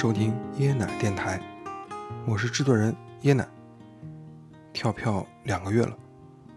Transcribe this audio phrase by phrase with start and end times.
[0.00, 1.38] 收听椰奶电台，
[2.26, 3.46] 我是制作人椰奶。
[4.72, 5.94] 跳票两个月了，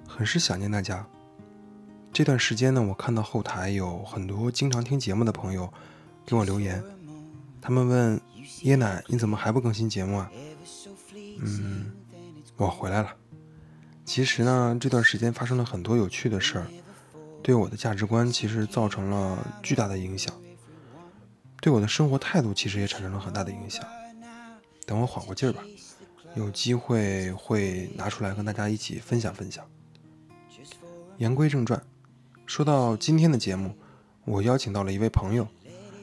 [0.08, 1.05] 很是想念大家。
[2.14, 5.70] 这段时间呢，我看到后台有很多经常听节目的朋友
[6.26, 6.81] 给我留言，
[7.59, 8.17] 他们问
[8.62, 10.31] 椰奶你怎么还不更新节目啊？
[11.41, 11.91] 嗯，
[12.55, 13.14] 我回来了。
[14.05, 16.67] 其实呢，这段时间发生了很多有趣的事儿，
[17.41, 20.34] 对我的价值观其实造成了巨大的影响，
[21.63, 23.85] 对我的生活态度其实也产生了很大的影响。
[24.85, 25.63] 等我缓过劲儿吧，
[26.36, 29.66] 有机会会拿出来跟大家一起分享分享。
[31.20, 31.81] 言归正传，
[32.45, 33.73] 说到今天的节目，
[34.26, 35.48] 我邀请到了一位朋友，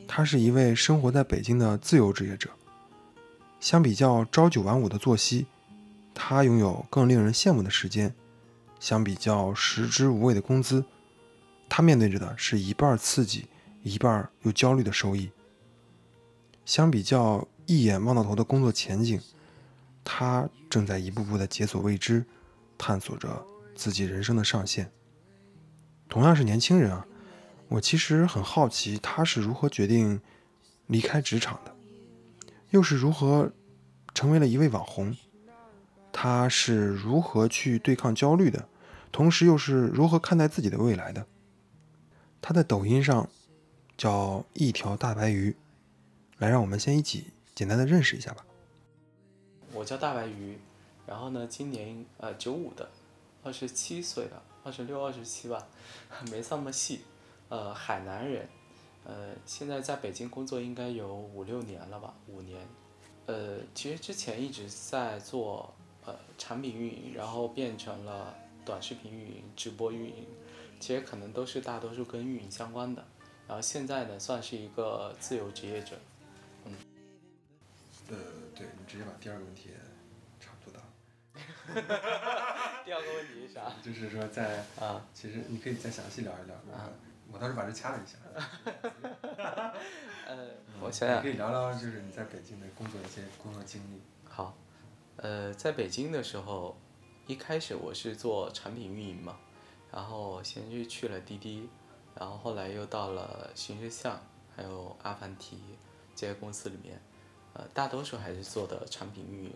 [0.08, 2.48] 他是一位生活在北京的自由职业者。
[3.60, 5.46] 相比较朝九晚五的作息。
[6.14, 8.14] 他拥有更令人羡慕的时间，
[8.78, 10.82] 相比较食之无味的工资，
[11.68, 13.46] 他面对着的是一半刺激、
[13.82, 15.30] 一半又焦虑的收益。
[16.64, 19.20] 相比较一眼望到头的工作前景，
[20.04, 22.24] 他正在一步步的解锁未知，
[22.78, 23.44] 探索着
[23.74, 24.90] 自己人生的上限。
[26.08, 27.06] 同样是年轻人啊，
[27.68, 30.20] 我其实很好奇他是如何决定
[30.86, 31.74] 离开职场的，
[32.70, 33.52] 又是如何
[34.14, 35.16] 成为了一位网红。
[36.12, 38.68] 他是如何去对抗焦虑的，
[39.12, 41.24] 同时又是如何看待自己的未来的？
[42.42, 43.28] 他在抖音上
[43.96, 45.54] 叫一条大白鱼，
[46.40, 48.44] 来，让我们先一起简单的认识一下吧。
[49.74, 50.58] 我叫大白鱼，
[51.06, 52.90] 然后呢，今年呃九五的，
[53.44, 55.68] 二十七岁了，二十六、二十七吧，
[56.30, 57.02] 没那么细。
[57.50, 58.48] 呃，海南人，
[59.04, 62.66] 呃，现在在北京工作应该有五六年了吧，五年。
[63.26, 65.72] 呃，其实之前一直在做。
[66.06, 68.34] 呃，产品运营，然后变成了
[68.64, 70.26] 短视频运营、直播运营，
[70.80, 73.04] 其实可能都是大多数跟运营相关的。
[73.46, 75.98] 然后现在呢，算是一个自由职业者，
[78.10, 78.16] 呃，
[78.54, 79.70] 对你直接把第二个问题
[80.38, 80.84] 差不多答。
[82.84, 83.72] 第二个问题是啥？
[83.82, 86.90] 就是说在啊，其实你可以再详细聊一聊啊。
[87.32, 88.18] 我当时把这掐了一下。
[90.26, 90.48] 呃，
[90.80, 91.22] 我想想。
[91.22, 94.02] 可以聊聊，就是你在北京的工作一些工作经历。
[94.28, 94.56] 好。
[95.16, 96.76] 呃，在北京的时候，
[97.26, 99.38] 一开始我是做产品运营嘛，
[99.92, 101.68] 然后先是去了滴滴，
[102.16, 104.20] 然后后来又到了新世相，
[104.56, 105.62] 还有阿凡提
[106.16, 107.00] 这些公司里面，
[107.54, 109.54] 呃，大多数还是做的产品运营。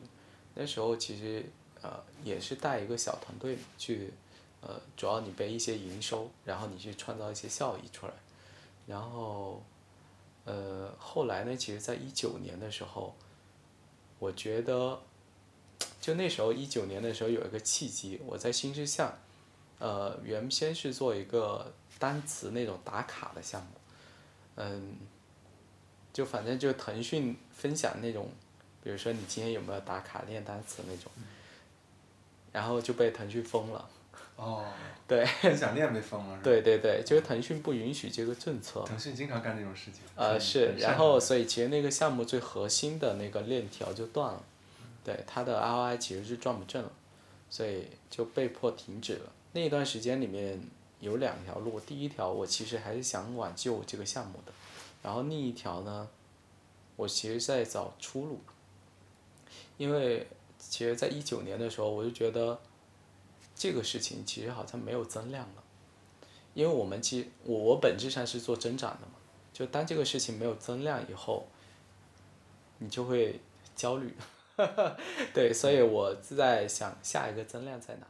[0.55, 1.45] 那时候其实
[1.83, 4.13] 呃也是带一个小团队去，
[4.61, 8.13] 呃，主要你背一些营收，然后你去创造一些效益出来。
[8.87, 9.63] 然后，
[10.45, 13.15] 呃，后来呢，其实在一九年的时候，
[14.19, 15.01] 我觉得。
[16.01, 19.11] 就那时候一九年的时候有一个契机，我在新世相，
[19.79, 23.69] 呃，原先是做一个单词那种打卡的项目，
[24.57, 24.99] 嗯，
[26.15, 28.31] 就反正就腾讯分享那种，
[28.83, 31.13] 比如说你今天有没有打卡练单词那种，
[32.53, 33.91] 然后就被腾讯封了。
[34.37, 34.65] 哦。
[35.07, 35.27] 对。
[35.27, 36.39] 分享练被封了。
[36.43, 38.83] 对对对，就是腾讯不允许这个政策。
[38.85, 40.01] 腾讯经常干这种事情。
[40.15, 44.43] 呃是，然后所以其实那个项目最核心的那个链条就断了。
[45.05, 46.91] 对它的 ROI 其实是赚不正了，
[47.51, 49.31] 所以就被迫停止了。
[49.53, 50.59] 那一段时间里面
[51.01, 54.53] 有两条路，第一条我其实还是想挽救这个项目的，
[55.05, 56.09] 然后另一条呢，
[56.97, 58.41] 我其实在找出路。
[59.77, 60.27] 因为
[60.59, 62.59] 其实在一九年的时候，我就觉得
[63.55, 65.63] 这个事情其实好像没有增量了，
[66.55, 69.15] 因为我们其实我我本质上是做增长的嘛，
[69.53, 71.47] 就当这个事情没有增量以后，
[72.79, 73.41] 你就会
[73.77, 74.17] 焦虑。
[75.35, 78.07] 对，所以我在想下一个增量在哪。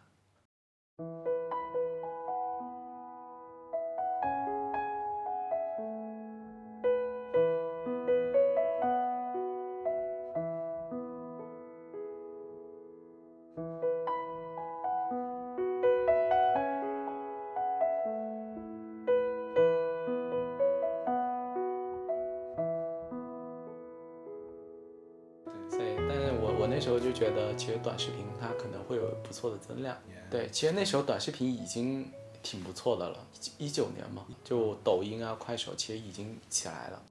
[26.80, 29.96] 时候就觉得，其实短视频它可能会有不错的增量。
[30.30, 32.10] 对，其实那时候短视频已经
[32.42, 33.26] 挺不错的了，
[33.58, 37.02] 一九年嘛，就抖音啊、快手其实已经起来了。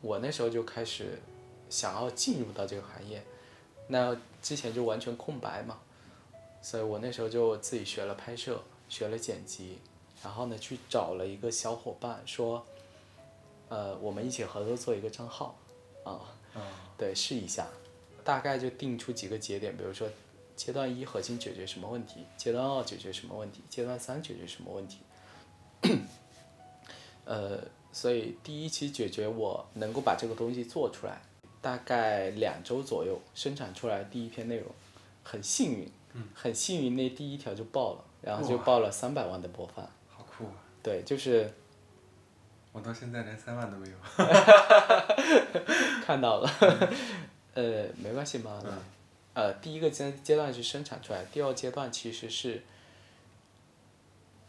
[0.00, 1.20] 我那时候就开始
[1.70, 3.22] 想要进入到这个行业，
[3.86, 5.78] 那之前就完全空白嘛，
[6.60, 9.78] 所以我那时候就自己学了拍摄，学了剪辑，
[10.24, 12.64] 然后呢去找了一个小伙伴说，
[13.68, 15.56] 呃，我们一起合作做一个账号，
[16.02, 16.20] 啊，
[16.98, 17.68] 对，试一下。
[18.24, 20.08] 大概就定出几个节点，比如说
[20.54, 24.98] 阶段一核心解决什么问题，阶段二解决什么问题，阶段三解决什么问题。
[27.24, 27.58] 呃，
[27.92, 31.22] 所以第一期解决我能够把这个东西做出来，
[31.60, 34.66] 大概两周左右生产出来第一篇内容，
[35.22, 35.90] 很幸运，
[36.34, 39.88] 很幸运那第一条就爆了，然后就爆了三百万的播放。
[40.08, 40.54] 好酷啊！
[40.82, 41.52] 对，就是
[42.72, 43.94] 我到现在连三万都没有。
[46.04, 46.50] 看到了，
[47.54, 48.62] 呃，没关系嘛。
[48.64, 48.78] 嗯
[49.34, 52.62] 呃，第一个阶阶段是生产出来，第二阶段其实是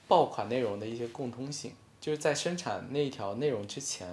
[0.09, 1.71] 爆款内容的一些共通性，
[2.01, 4.05] 就是在生产那一条内容之前，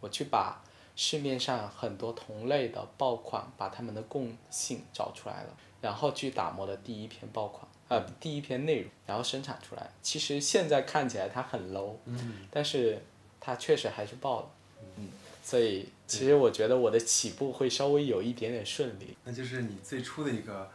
[0.00, 0.62] 我去把
[0.94, 9.90] 市面上很多同类的爆款，把它们的共性找出来了，然后去打磨的第一篇爆款，呃，第一篇内容，然后生产出来。
[10.02, 13.00] 其实现在看起来它很 low，嗯，但是
[13.40, 14.50] 它确实还是爆了，
[14.96, 15.08] 嗯，
[15.48, 20.70] 所以其实我觉得我的起步会稍微有一点点顺利，那就是你最初的一个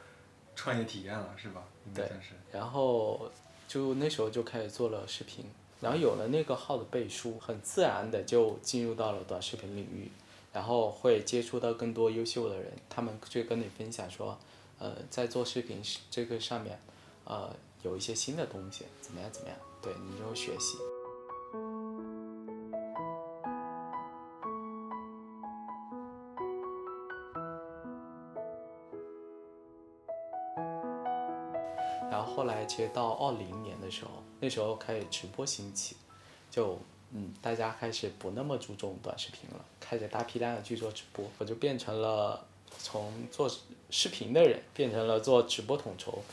[0.55, 1.63] 创业体验了，是吧？
[1.85, 2.29] 应该对算是。
[2.51, 3.29] 然后
[3.67, 5.45] 就那时候就开始做了视频，
[5.79, 10.09] 然后有了那个号的背书，很自然的就进入到了短视频领域，
[10.51, 14.35] 然后会接触到更多优秀的人，他们就跟你分享说，
[14.79, 16.79] 呃，在做视频这个上面，
[17.25, 20.79] 呃，有一些新的东西，怎么样怎么样，对你就学习。
[32.75, 34.09] 其实到二零年的时候，
[34.39, 35.95] 那时候开始直播兴起，
[36.49, 36.79] 就
[37.11, 42.43] 嗯大家开始不那么注重短视频了，开始大批量的去做直播，我就变成了
[42.79, 43.47] 从做
[43.91, 46.23] 视频的人变成了做直播统筹，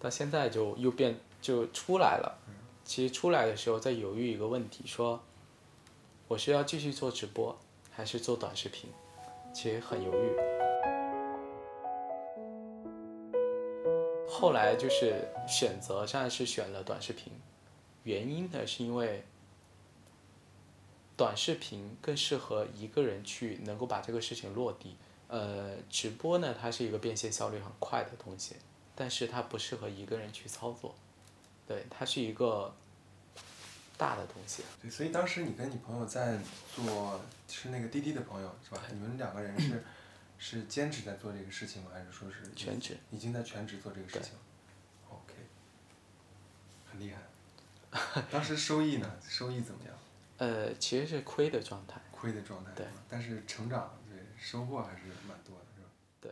[0.00, 2.38] 到现在就又变就出来了。
[2.86, 5.20] 其实出来的时候在犹豫一个问题，说
[6.28, 7.54] 我是要继续做直播
[7.92, 8.88] 还是做短视频，
[9.52, 10.53] 其实很犹豫。
[14.36, 17.32] 后来就是选择上是选了短视频，
[18.02, 19.24] 原因呢是因为
[21.16, 24.96] 短视频更适合一个人去能够把这个事情落地。
[25.28, 28.56] 呃，直播呢，它是一个变现效率很快的东西，
[28.96, 30.92] 但是它不适合一个人去操作。
[31.68, 32.74] 对，它是一个
[33.96, 34.64] 大的东西。
[34.82, 36.36] 对，所以当时你跟你朋友在
[36.74, 38.82] 做，是那个滴滴的朋友是吧？
[38.92, 39.82] 你们两个人是
[40.46, 41.88] 是兼职在做这个事情吗？
[41.94, 42.98] 还是说是全职？
[43.10, 44.34] 已经在全职做这个事情
[45.08, 45.32] ？OK，
[46.84, 48.22] 很厉害。
[48.30, 49.10] 当时收益呢？
[49.26, 49.94] 收益怎么样？
[50.36, 51.98] 呃，其实是亏的状态。
[52.12, 55.88] 亏的状态对但是成长对收获还是蛮多的，是吧？
[56.20, 56.30] 对。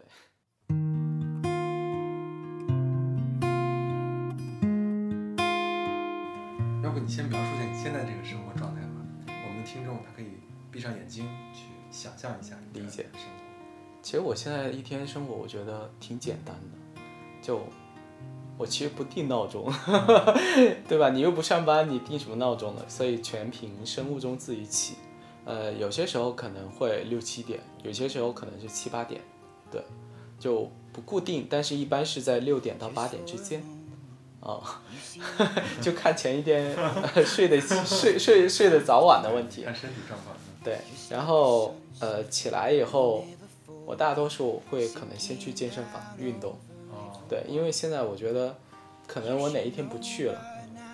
[6.84, 10.32] 要不你先描述一下你现在这个生活状态吧，我们的听众他可以
[10.70, 13.41] 闭上眼睛去想象一下你的理解生活。
[14.02, 17.00] 其实我现在一天生活，我觉得挺简单的，
[17.40, 17.60] 就
[18.58, 19.72] 我其实不定闹钟，
[20.88, 21.10] 对吧？
[21.10, 22.82] 你又不上班，你定什么闹钟呢？
[22.88, 24.96] 所以全凭生物钟自己起。
[25.44, 29.20] 呃，有些时候可能会六七点，有些时候可能是七八点，
[29.70, 29.82] 对，
[30.38, 33.62] 就不固定，但是一般是在六点到八点之间。
[34.40, 34.62] 哦，
[35.80, 36.76] 就看前一天
[37.24, 39.62] 睡的睡睡睡的早晚的问题。
[39.62, 40.34] 看身体状况。
[40.36, 40.78] 嗯对，
[41.10, 43.24] 然后呃起来以后，
[43.84, 46.56] 我大多数会可能先去健身房运动。
[46.90, 48.56] 哦，对，因为现在我觉得，
[49.06, 50.40] 可能我哪一天不去了，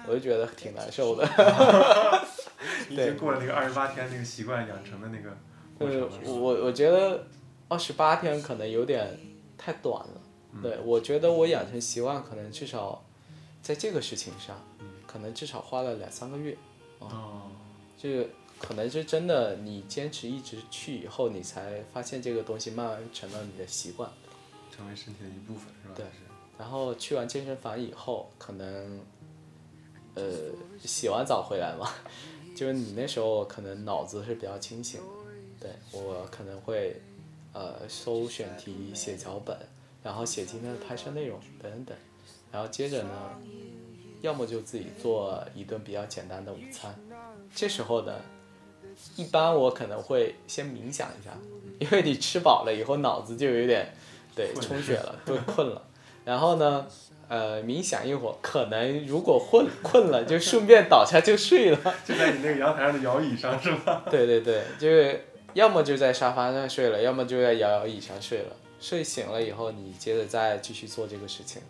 [0.07, 1.26] 我就觉得挺难受的。
[2.88, 5.37] 你已经过了那个二十八天那个习惯养成的那个
[5.78, 6.64] 过程呃了，，是我？
[6.66, 7.26] 我觉得
[7.68, 9.07] 二十八天可能有点
[9.57, 10.21] 太短了。
[10.62, 13.04] 对，我觉得我养成习惯可能至少
[13.62, 14.57] 在这个事情上，
[15.07, 16.57] 可能至少花了两三个月。
[17.00, 17.42] 哦，
[17.97, 18.26] 这个
[18.61, 24.11] 可能是真的，你坚持一直去以后，你才发现这个东西慢慢成了你的习惯。
[24.71, 25.95] 成为身体的一部分是吧？
[25.97, 26.07] 对。
[26.59, 29.00] 然后去完健身房以后，可能，
[30.15, 30.25] 呃，
[30.85, 31.88] 洗完澡回来嘛，
[32.57, 35.00] 就是你那时候可能脑子是比较清醒
[35.61, 37.00] 的，对我可能会，
[37.53, 39.57] 呃，搜选题、写脚本，
[40.03, 41.97] 然后写今天的拍摄内容等等，
[42.50, 43.41] 然后接着呢，
[44.21, 46.93] 要么就自己做一顿比较简单的午餐，
[47.55, 48.21] 这时候呢，
[49.17, 51.31] 一般我可能会先冥想一下，
[51.78, 53.93] 因为你吃饱了以后脑子就有点，
[54.35, 55.83] 对，充血了，对，困了。
[56.25, 56.87] 然后呢，
[57.28, 61.78] 呃，冥想一会儿，可能如果困困了，就顺便倒下就睡了。
[62.07, 64.05] 就在你那个阳台上的摇椅上是吧？
[64.11, 65.25] 对对对，就是
[65.55, 68.57] 要么就在沙发上睡了，要么就在摇摇椅上睡了。
[68.81, 71.61] 睡醒了以后，你接着再继续做这个事情，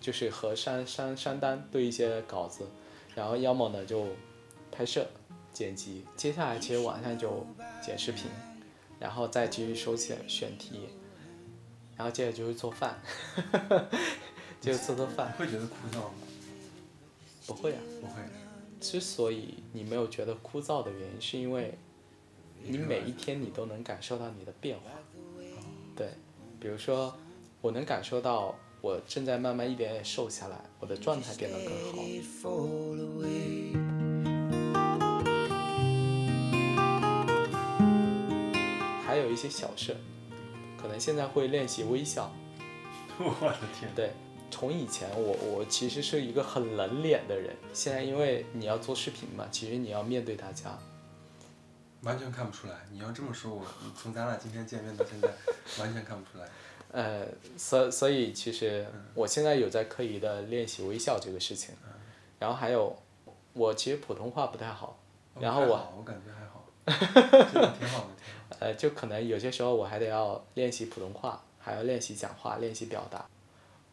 [0.00, 2.64] 就是和山山山丹对一些稿子，
[3.14, 4.06] 然后要么呢就
[4.72, 5.06] 拍摄、
[5.56, 7.46] 剪辑，接下来其实晚上就
[7.82, 8.26] 剪视频，
[9.00, 10.80] 然后再继续收选选题，
[11.96, 13.00] 然后接着就是做饭，
[14.60, 15.32] 就是做做饭。
[15.38, 16.12] 会觉得枯燥吗？
[17.46, 18.20] 不会啊，不会。
[18.82, 21.78] 之所以你没有觉得枯燥的原因，是因为
[22.62, 24.90] 你每一天你都能感受到你的变化。
[25.96, 26.10] 对，
[26.60, 27.16] 比如说，
[27.62, 32.02] 我能感受到我正在慢慢一点点瘦下来，我的状态变得更好。
[39.16, 39.96] 还有一些小事，
[40.78, 42.30] 可能现在会练习微笑。
[43.18, 44.12] 我的天，对，
[44.50, 50.78] 从以前我我其实是一个很冷脸的人，现在因为你要做视频嘛，其实你要面对大家，
[52.04, 52.74] 完全看不出来。
[52.92, 53.64] 你要这么说，我
[53.96, 55.30] 从咱俩今天见面到现在，
[55.82, 56.46] 完全看不出来。
[56.92, 61.74] 呃，所所以其实我现在有在刻意的练习微笑这个事情，
[62.38, 62.94] 然后还有
[63.54, 64.98] 我其实普通话不太好，
[65.40, 66.66] 然后我我感觉还好，
[67.50, 68.08] 真的挺好的，挺好的。
[68.58, 73.24] 呃就可能有些时候我还得要练习普通话，还要练习讲话，练习表达。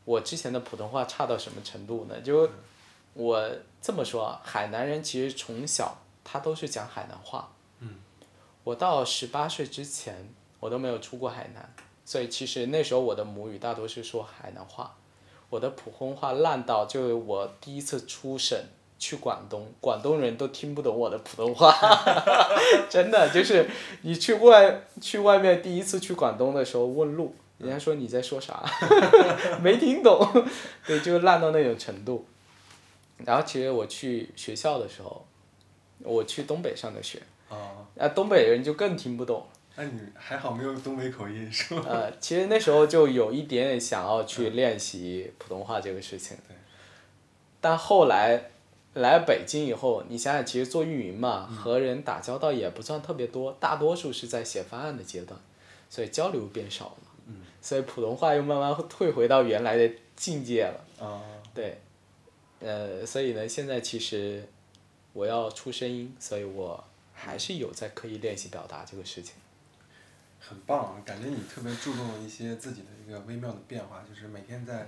[0.06, 2.20] 我之前的普通话差到什么程度呢？
[2.22, 2.50] 就
[3.14, 3.50] 我
[3.82, 7.52] 这么说啊，海南人其实从小他都是讲海南话。
[7.80, 7.96] 嗯。
[8.64, 10.30] 我到十八岁之前，
[10.60, 11.74] 我都没有出过海南，
[12.06, 14.96] 所以其实那时候我的母语大多是说海南话。
[15.50, 18.58] 我的普通话烂到，就是我第一次出省
[19.04, 21.76] 去广东，广东人都听不懂我的普通话，
[22.90, 23.68] 真的就是
[24.04, 28.64] 你去外去外面第一次去广东的时候问路，人家说你在说啥，
[29.62, 30.26] 没听懂，
[30.88, 32.26] 对，就烂到那种程度。
[33.26, 35.26] 然后其实我去学校的时候，
[36.00, 39.46] 我去东北上的学，哦，啊，东北人就更听不懂。
[39.76, 41.84] 那你还好没有东北口音是吧？
[41.90, 46.38] 呃，其实那时候就有一点点想要去练习普通话这个事情。
[46.48, 46.56] 对。
[47.60, 48.52] 但后来
[48.94, 55.40] 来北京以后，你想想，其实做运营嘛，和人打交道也不算特别多，大多数是在写方案的阶段，
[55.90, 56.98] 所以交流变少了。
[57.28, 57.38] 嗯。
[57.62, 60.86] 所以普通话又慢慢退回到原来的境界了。
[61.00, 61.22] 哦，
[61.54, 61.80] 对。
[62.60, 64.48] 呃，所以呢，现在其实
[65.12, 66.82] 我要出声音，所以我
[67.14, 69.34] 还是有在刻意练习表达这个事情。
[70.40, 74.86] 很棒，感觉你特别注重一些自己的一个微妙的变化，就是每天在，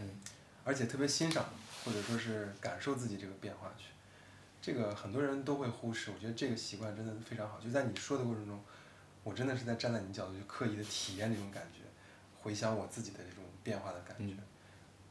[0.64, 1.46] 而且特别欣赏
[1.84, 3.86] 或者说是感受自己这个变化去。
[4.66, 7.60] 这个很多人都会忽视，我觉得这个习惯真的非常好。
[7.60, 8.60] 就在你说的过程中，
[9.24, 11.82] 我真的是在站在你角度去刻意的体验这种感觉，
[12.36, 14.34] 回想我自己的这种变化的感觉。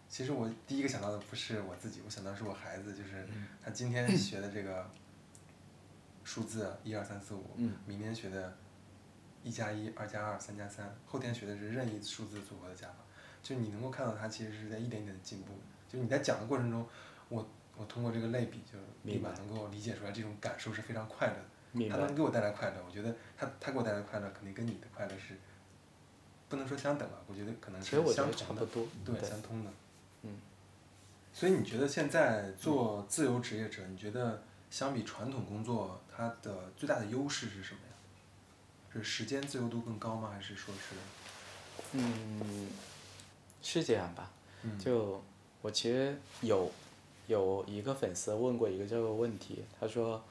[0.08, 3.24] 其实我第一个想到的不是我自己，我想到是我孩子，就是
[3.62, 4.90] 他今天学的这个
[6.24, 7.44] 数字一二三四五，
[7.86, 8.56] 明天学的。
[9.44, 10.96] 一加一，二加二，三加三。
[11.04, 12.96] 后天学的是任意数字组合的加法，
[13.42, 15.52] 就你能够看到他其实是在一点点的进步。
[15.86, 16.88] 就你在讲的过程中，
[17.28, 21.88] 我我通过这个类比，就立马能够理解出来这种感受是非常快乐的。
[21.88, 25.36] 他能给我带来快乐，我觉得他他给我带来快乐，肯定跟你的快乐是
[26.48, 27.16] 不能说相等吧？
[27.26, 28.66] 我觉得可能是相同的，
[29.04, 29.70] 对，相通的。
[30.22, 30.36] 嗯。
[31.32, 37.92] 所以你觉得现在做自由职业者，你觉得相比传统工作，它的最大的优势是什么呀？
[38.92, 40.30] 是时间自由度更高吗？
[40.32, 40.94] 还是说是？
[41.94, 42.68] 嗯，
[43.60, 44.30] 是这样吧。
[44.62, 45.20] 嗯、就
[45.60, 46.70] 我其实有
[47.26, 50.22] 有一个粉丝问过一个这个问题，他说：“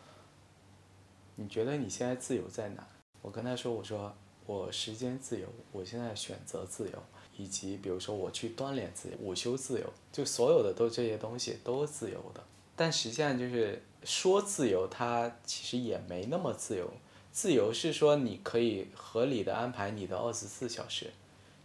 [1.36, 2.88] 你觉得你现在自由在哪？”
[3.22, 4.14] 我跟他说：“我说
[4.46, 7.04] 我时间自由，我现在选择自由，
[7.38, 12.44] 以及比如说我去锻炼自由、午休自由，就所有的都这些东西都自由的。
[12.76, 16.90] 但实际上就是说自由，它其实也没那么自由。”
[17.34, 21.12] 自由是说你可以合理的安排你的二十四小时，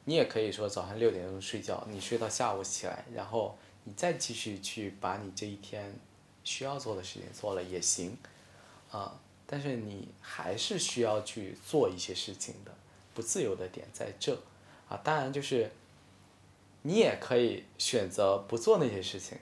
[0.06, 3.54] 你也可以说早上六点钟睡觉，你睡到下午起来，然后
[3.88, 5.98] 你再继续去把你这一天
[6.44, 8.14] 需要做的事情做了也行，
[8.90, 12.74] 啊，但是你还是需要去做一些事情的，
[13.14, 14.38] 不自由的点在这，
[14.90, 15.70] 啊，当然就是
[16.82, 19.38] 你也可以选择不做那些事情，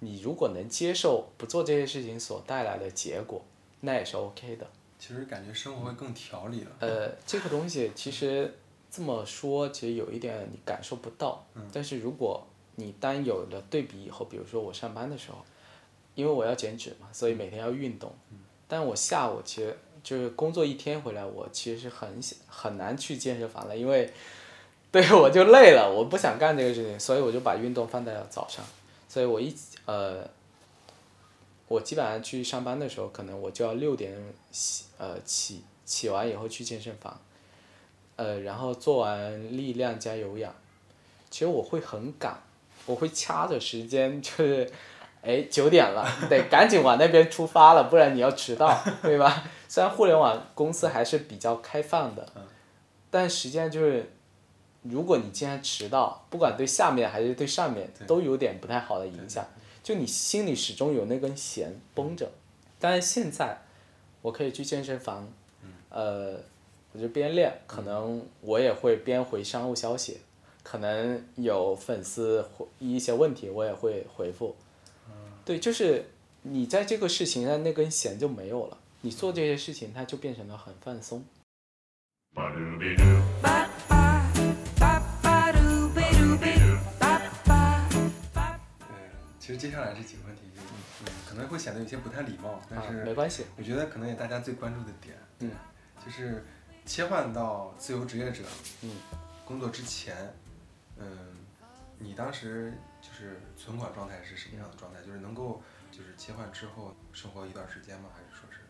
[0.00, 3.40] 你如果能接受不做这些事情所带来的结果，
[3.82, 4.68] 那也是 OK 的。
[4.98, 6.70] 其实感觉生活会更调理了。
[6.80, 8.52] 呃，这个东西其实
[8.90, 11.46] 这么说，其实有一点你感受不到。
[11.54, 11.68] 嗯。
[11.72, 12.44] 但是如果
[12.76, 15.38] 你单有了对比以后，比如说我上班的时候，
[16.14, 18.12] 因为我要减脂嘛，所以每天要运动。
[18.30, 18.38] 嗯。
[18.66, 24.12] 但我下午其实就是工作一天回来，我其实是很很难去健身房了，因为
[24.90, 28.64] 对我就累了，我不想干这个事情，所以我就把运动放在了早上。
[29.08, 29.54] 所以我一
[29.86, 30.28] 呃。
[31.66, 34.14] 我基本上去上班的时候，可能我就要六点
[34.52, 37.18] 起，呃起起完以后去健身房，
[38.16, 40.54] 呃然后做完力量加有氧，
[41.30, 42.38] 其实我会很赶，
[42.86, 44.70] 我会掐着时间，就是，
[45.22, 49.44] 哎九点了， 得赶紧往那边出发了，不然你要迟到， 对吧？
[49.68, 52.26] 虽然互联网公司还是比较开放的，
[53.10, 54.12] 但实际上就是，
[54.82, 59.44] 如果你既然迟到，不管对下面还是对上面，都有点不太好的影响。
[59.82, 62.30] 就你心里始终有那根弦绷着，
[62.78, 63.58] 但是现在
[64.22, 65.28] 我可以去健身房，
[65.90, 66.36] 呃，
[66.92, 70.20] 我就边练，可能我也会边回商务消息，
[70.64, 74.56] 可能有粉丝回一些问题我也会回复。
[75.44, 76.06] 对，就是
[76.42, 81.22] 你在这个事情上那根弦就没有了，你做这些事情它就变成了很放松。
[82.34, 82.42] 呃，
[89.38, 90.62] 其实接下来这几个问题就，
[91.04, 93.44] 嗯，可能会显得有些不太礼貌，但啊，是没关系。
[93.58, 95.50] 我觉得可能也大家最关注的点，嗯，
[96.04, 96.42] 就是
[96.86, 98.42] 切换到自由职业者
[98.80, 98.90] 嗯
[99.44, 100.16] 工作之前，
[100.96, 101.06] 嗯，
[101.98, 105.00] 你当时就是存款状态是什么样的状态？
[105.02, 105.60] 就是能够
[105.90, 108.08] 就是切换之后生活一段时间吗？
[108.14, 108.60] 还是说是？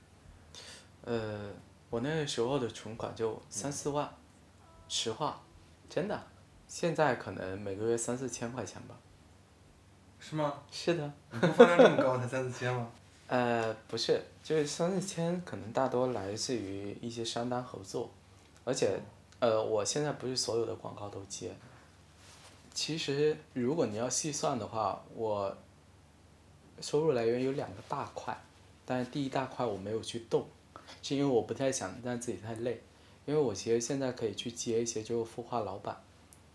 [1.03, 1.53] 呃，
[1.91, 4.09] 我那个时候的存款就三四万，
[4.89, 5.43] 实话，
[5.89, 6.27] 真的，
[6.67, 8.97] 现在可能每个月三四千块钱吧。
[10.19, 10.63] 是吗？
[10.71, 11.13] 是的。
[11.31, 12.91] 你播放量这么高，才三四千吗？
[13.29, 18.11] 呃，不是，就是三四千，可能大多来自于一些商单合作，
[18.65, 18.99] 而且，
[19.41, 21.55] 呃，我现在不是所有的广告都接。
[22.75, 25.57] 其实，如果你要细算的话，我
[26.81, 28.37] 收入来源有两个大块，
[28.85, 30.45] 但是第一大块我没有去动，
[31.01, 32.83] 是因为我不太想让自己太累，
[33.25, 35.97] 因为我其实现在可以去接一些就孵化老板，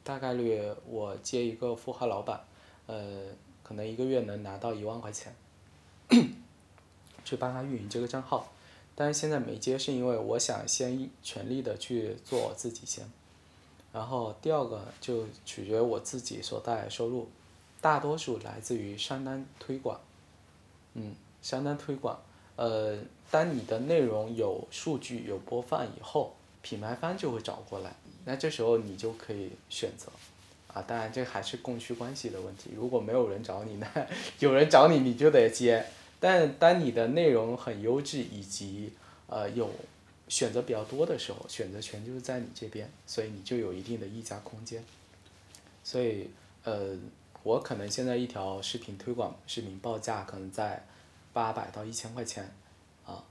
[0.03, 2.45] 大概率我接一个孵化老板，
[2.85, 3.23] 呃，
[3.63, 5.33] 可能一个月能拿到一万块钱。
[7.23, 8.51] 去帮他运营这个账号，
[8.95, 13.07] 但是现在没接是因为我想先全力的去做我自己先，
[13.91, 17.27] 然后第二个就取决我自己所带来的收入，
[17.81, 19.99] 大多数来自于商单推广，
[20.93, 22.19] 嗯，商单推广，
[22.55, 22.97] 呃，
[23.31, 30.11] 当你的内容有数据有播放以后，品牌方就会找过来，那这时候你就可以选择。
[30.71, 32.69] 啊，当然这还是供需关系的问题。
[32.75, 33.87] 如果没有人找你，那
[34.37, 35.83] 有人找你你就得接。
[36.19, 38.93] 但当你的内容很优质，以及
[39.25, 39.67] 呃有
[40.29, 44.81] 选择比较多的时候，选择权就是在你这边，所以你就有一定的溢价空间。
[45.83, 46.29] 所以
[46.63, 46.95] 呃，
[47.43, 50.85] 我可能现在一条视频推广视频报价可能在
[51.33, 52.49] 八百到一千块钱
[53.05, 53.23] 啊，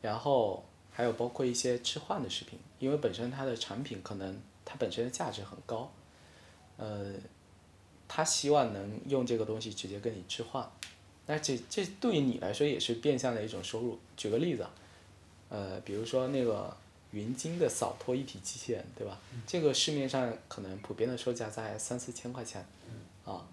[0.00, 5.92] 然后还有包括一些置换的视频，因为本身它的产品可能它本身的价值很高，
[6.78, 7.14] 呃，
[8.08, 10.66] 他希望能用这个东西直接跟你置换。
[11.26, 13.98] 那这这对于你来说也是变相的一种收入。
[14.16, 14.64] 举个例子，
[15.48, 16.76] 呃，比如说那个
[17.12, 19.18] 云鲸的扫拖一体机器人，对吧？
[19.46, 22.64] 这个市面上可能普遍的售价在三四千块钱，
[23.24, 23.46] 啊，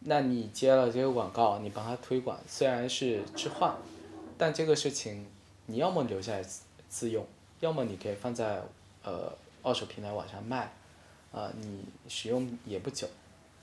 [0.00, 3.76] 那你接了这个广告，你帮他推广，虽然是置换，
[4.36, 5.26] 但这个事情
[5.66, 7.26] 你要么留下来自自用，
[7.60, 8.60] 要么你可以放在
[9.04, 10.72] 呃二手平台网上卖，
[11.32, 13.08] 啊、你使用也不久，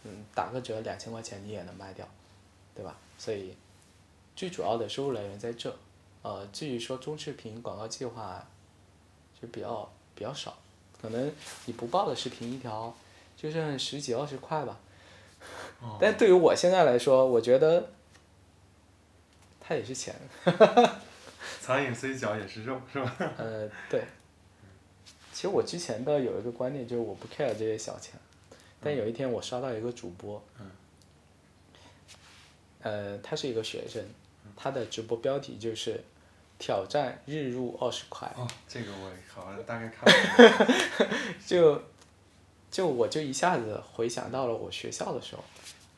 [0.03, 2.07] 嗯，打个折两千块钱你也能卖掉，
[2.73, 2.97] 对吧？
[3.17, 3.53] 所以
[4.35, 5.75] 最主要的收入来源在这，
[6.27, 8.45] 呃，至于说中视频广告计划，
[9.41, 10.57] 就比较比较少，
[11.01, 11.31] 可能
[11.65, 12.93] 你不报的视频一条
[13.37, 14.77] 就剩十几二十块吧，
[16.01, 17.91] 但对于我现在来说，我觉得
[19.61, 20.13] 它也是钱，
[21.61, 23.15] 苍蝇虽小也是肉，是吧？
[23.37, 24.03] 呃，对。
[25.31, 28.15] 其实我之前的有一个观念就是我不 care 这些小钱，
[28.81, 30.43] 但有一天我刷到一个主播，
[32.81, 34.03] 呃，他是一个学生，
[34.57, 36.03] 他的直播标题就是
[36.59, 40.67] 挑战日入二十块，哦，这个我好像大概看了。
[41.45, 41.81] 就
[42.71, 45.43] 就我就一下子回想到了我学校的时候，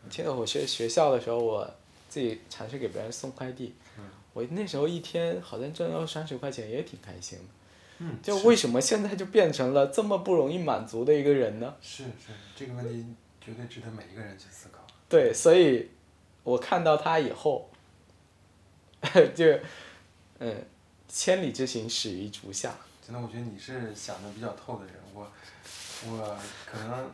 [0.10, 1.70] 记得我学学校的时候，我
[2.10, 7.46] 自己尝试给别人送快递，嗯我那时候一天好像挣二三十块钱，也挺开心的。
[7.98, 11.76] 嗯，就为什么现在就变成了这么不容易满足的一个人呢？
[11.82, 13.06] 是是，这个问题
[13.42, 14.80] 绝对值得每一个人去思考。
[15.10, 15.90] 对，所以
[16.44, 17.70] 我看到他以后，
[19.36, 19.60] 就
[20.40, 20.66] 嗯，
[21.08, 22.74] 千里之行始于足下。
[23.06, 24.96] 真的，我觉得你是想的比较透的人。
[25.14, 25.30] 我
[26.08, 27.10] 我可能，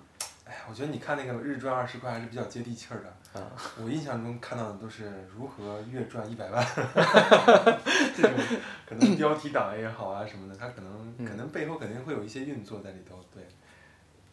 [0.45, 3.09] 哎呀，我觉得你看那个日赚二十块还是比较接地气儿的。
[3.39, 3.51] 啊
[3.83, 6.65] 我印象中看到的都是如何月赚一百万，
[8.15, 8.31] 这种
[8.87, 13.43] 可能标题党也好啊什么的，他可能嗯可能背后肯定会有一些运作在里头，对。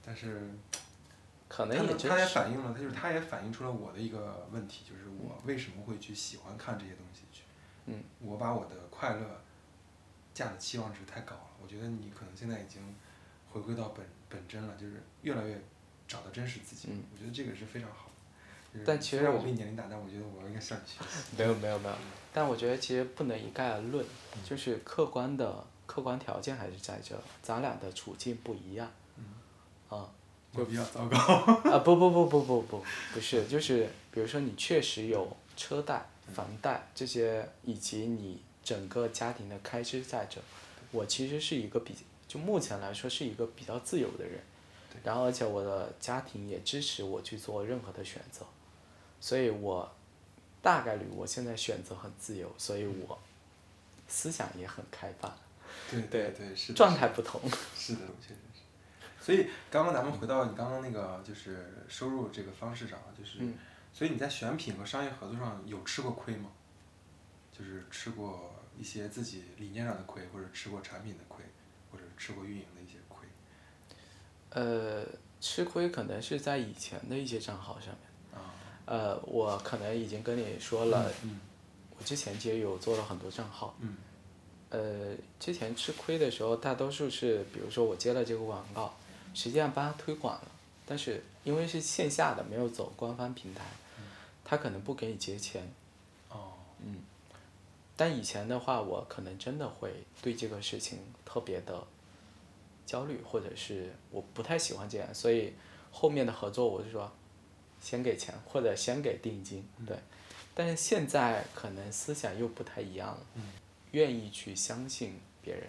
[0.04, 0.50] 但是
[1.48, 7.31] 可他能也能也反映了，他就是他也反映出了我的一个问题，就是我为什么会去喜欢看这些东西去。
[7.86, 8.02] 嗯。
[8.20, 9.40] 我把我的快乐
[10.34, 12.80] 价的期望值太高了，我觉得你可能现在已经
[13.50, 15.60] 回归到本本真了，就是越来越
[16.08, 16.88] 找到真实自己。
[16.90, 18.12] 嗯我觉得这个是非常好的。
[18.72, 21.36] 就是但其实我比你年龄大，但我觉得我应该向你学习。
[21.36, 21.94] 没有没有没有，
[22.32, 24.04] 但我觉得其实不能一概而论，
[24.44, 28.90] 就是客观的客观条件还是在这，咱俩的处境不一样。
[29.90, 30.08] 啊
[30.54, 31.18] 就比较糟糕。
[31.18, 40.40] 啊不不不不不不不是，就是比如说你确实有车贷、房贷这些，以及你整个家庭的开支在这，
[40.90, 41.94] 我其实是一个比
[42.26, 44.40] 就目前来说是一个比较自由的人，
[45.04, 48.46] 然后而且我的家庭也支持我去做任何的选择，
[49.20, 49.90] 所以我
[50.62, 53.18] 大概率我现在选择很自由，所以我
[54.08, 55.30] 思想也很开放，
[55.90, 57.40] 对对对，是的状态不同。
[57.76, 59.24] 是的，确实是。
[59.24, 63.54] 所以刚刚咱们回到你刚刚那个就是收入这个方式上，就是，嗯
[63.92, 66.50] 所以你在选品和商业合作上有吃过亏吗？
[67.56, 71.44] 就是吃过一些自己理念上的亏，或者吃过产品的亏，
[71.90, 73.28] 或者吃过运营的一些亏。
[74.50, 75.04] 呃，
[75.40, 78.40] 吃亏可能是在以前的一些账号上面。
[78.40, 78.54] 啊。
[78.86, 81.40] 呃，我可能已经跟你说了，嗯
[81.98, 83.76] 我之前其实有做了很多账号。
[83.80, 83.96] 嗯
[84.70, 88.96] 呃，之前吃亏的时候，大多数是比如说我接了这个广告，
[89.34, 90.50] 实际上帮他推广了，
[90.86, 93.62] 但是因为是线下的，没有走官方平台，
[94.52, 95.66] 他可能不给你结钱。
[96.28, 96.52] 哦。
[96.84, 96.96] 嗯
[97.96, 101.82] 但以前的话，我可能真的会对这个事情特别的
[102.84, 105.54] 焦虑，或者是我不太喜欢这样，所以
[105.90, 107.10] 后面的合作我就说，
[107.80, 109.96] 先给钱或者先给定金，对。
[110.54, 113.26] 但是现在可能思想又不太一样了，
[113.92, 115.64] 愿意去相信别人，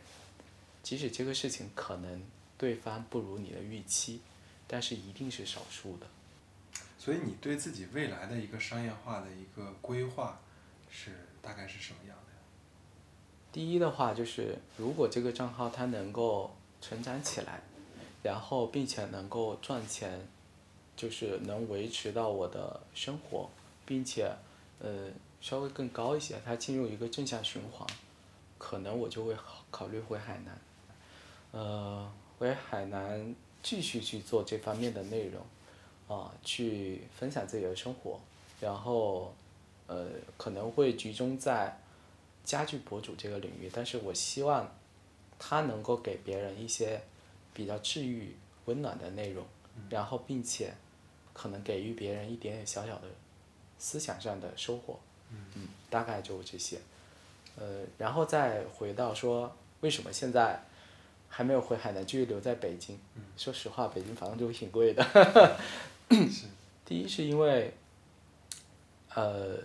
[0.82, 2.22] 即使这个事情可能
[2.58, 4.19] 对方不如你的预期，
[4.67, 6.08] 但是一定是少数的。
[7.04, 10.39] 所以你对自己未来的一个商业化的一个规划
[10.89, 11.12] 是
[11.42, 12.32] 大概是什么样的？
[13.52, 17.60] 第一的话就是，如果这个账号它能够成长起来，
[18.24, 20.26] 然后并且能够赚钱，
[20.96, 23.50] 就是能维持到我的生活，
[23.86, 24.34] 并且
[24.80, 25.10] 呃
[25.42, 27.86] 稍微更高一些，它进入一个正向循环，
[28.58, 30.62] 可能我就会考考虑回海南，
[31.52, 35.46] 呃，回海南继续去做这方面的内容，
[36.08, 38.20] 啊、去分享自己的生活，
[38.60, 39.34] 然后
[39.88, 41.80] 呃可能会集中在
[42.44, 44.70] 家具博主这个领域，但是我希望
[45.39, 47.02] 他能够给别人一些
[47.54, 48.36] 比较治愈、
[48.66, 49.46] 温暖的内容，
[49.89, 50.74] 然后并且
[51.32, 53.08] 可能给予别人一点点小小的
[53.80, 55.00] 思想上的收获，
[55.32, 56.80] 嗯，大概就这些，
[57.58, 60.62] 呃，然后再回到说为什么现在
[61.30, 62.98] 还没有回海南，继续留在北京？
[63.36, 65.04] 说实话，北京房租挺贵的。
[66.30, 66.45] 是。
[66.86, 67.73] 第一是因为，
[69.15, 69.58] 呃，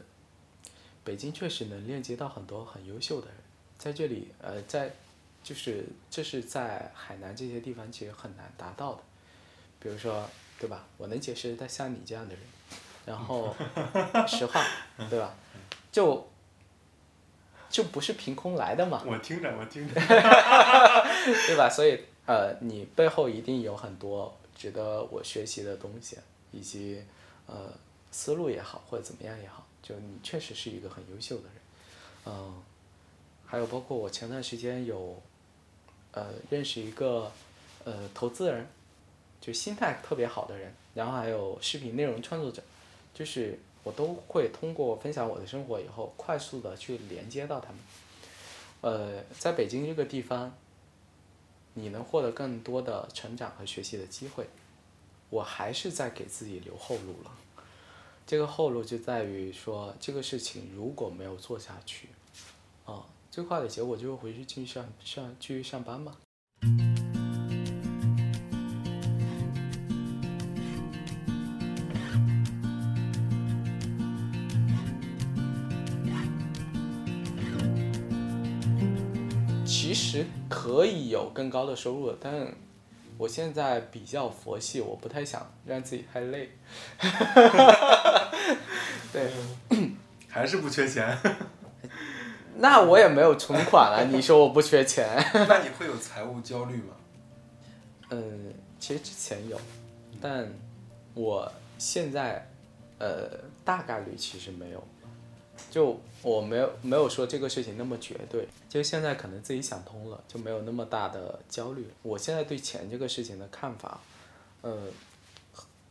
[1.03, 3.37] 北京确实能链接到很多很优秀的人，
[3.77, 4.93] 在这里，呃，在，
[5.43, 9.01] 就是这是在海南这些地方其实很难达到的，
[9.81, 10.29] 比如说，
[10.61, 10.87] 对吧？
[10.97, 12.43] 我能结识到像你这样的人，
[13.05, 13.55] 然后，
[14.29, 14.65] 实话，
[15.11, 15.35] 对吧？
[15.91, 16.29] 就，
[17.69, 19.03] 就不是凭空来的嘛。
[19.05, 19.95] 我听着，我听着。
[20.01, 21.69] 对吧？
[21.69, 26.17] 所以呃，你背后一定有很多值得我学习的东西，
[26.53, 27.03] 以及
[27.47, 27.73] 呃
[28.11, 31.53] 思路也好，或者怎么样也好，就你确实是一个很优秀的人，
[32.27, 32.63] 嗯、
[33.47, 35.23] 还有包括我前段时间有
[36.13, 37.31] 呃认识一个
[37.85, 38.67] 呃投资人，
[39.41, 42.63] 就心态特别好的人，然后还有视频内容创作者，
[43.15, 47.79] 就是我都会通过分享我的生活以后，快速的去连接到他们。
[48.81, 50.55] 呃，在北京这个地方，
[51.75, 54.49] 你能获得更多的成长和学习的机会，
[55.31, 57.31] 我还是在给自己留后路了。
[58.27, 62.09] 这个后路就在于说，这个事情如果没有做下去，
[62.85, 66.17] 啊、最坏的结果就是回去继续上上继续上班嘛。
[79.65, 82.55] 其实可以有更高的收入的，但
[83.19, 86.51] 我现在比较佛系，我不太想让自己太累。
[89.13, 89.33] 对，
[90.29, 91.19] 还是不缺钱。
[92.57, 95.07] 那我也没有存款了，你说我不缺钱？
[95.49, 96.95] 那你会有财务焦虑吗？
[98.11, 99.61] 嗯，其实之前有，
[100.21, 100.49] 但
[101.15, 102.49] 我现在
[102.99, 103.29] 呃
[103.65, 104.83] 大概率其实没有，
[105.71, 111.87] 就我没有没有说这个事情那么绝对，就现在可能自己想通了，就没有那么大的焦虑。
[112.03, 114.01] 我现在对钱这个事情的看法，
[114.63, 114.89] 呃，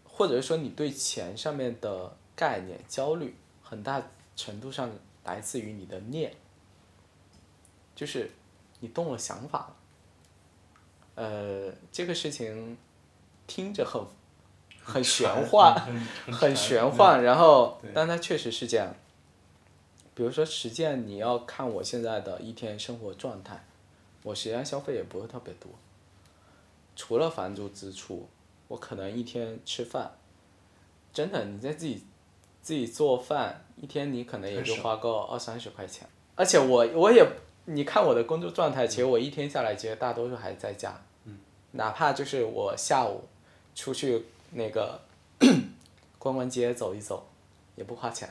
[0.03, 4.01] 或者说你对钱上面的概念焦虑，很大
[4.35, 4.89] 程度上
[5.23, 6.33] 来自于你的念，
[7.95, 8.31] 就是
[8.79, 9.75] 你动了想法了。
[11.15, 12.77] 呃，这个事情
[13.47, 14.01] 听着很
[14.83, 15.75] 很玄幻，
[16.31, 18.93] 很玄幻，然后，但它确实是这样。
[20.17, 23.63] 比如说实践，你要看我现在的一天生活状态，
[24.23, 25.69] 我实际上消费也不会特别多，
[26.95, 28.27] 除了房租支出，
[28.67, 30.11] 我可能一天吃饭，
[31.13, 32.03] 真的你在自己
[32.63, 37.23] 自己做饭，一天你可能也就花个二三十块钱，而且我我也，
[37.65, 40.99] 你看我的工作状态，其实我一天下来，其实大多数还是在家，
[41.73, 43.25] 哪怕就是我下午
[43.75, 44.99] 出去那个
[46.17, 47.27] 逛逛街走一走，
[47.77, 48.27] 也不花钱，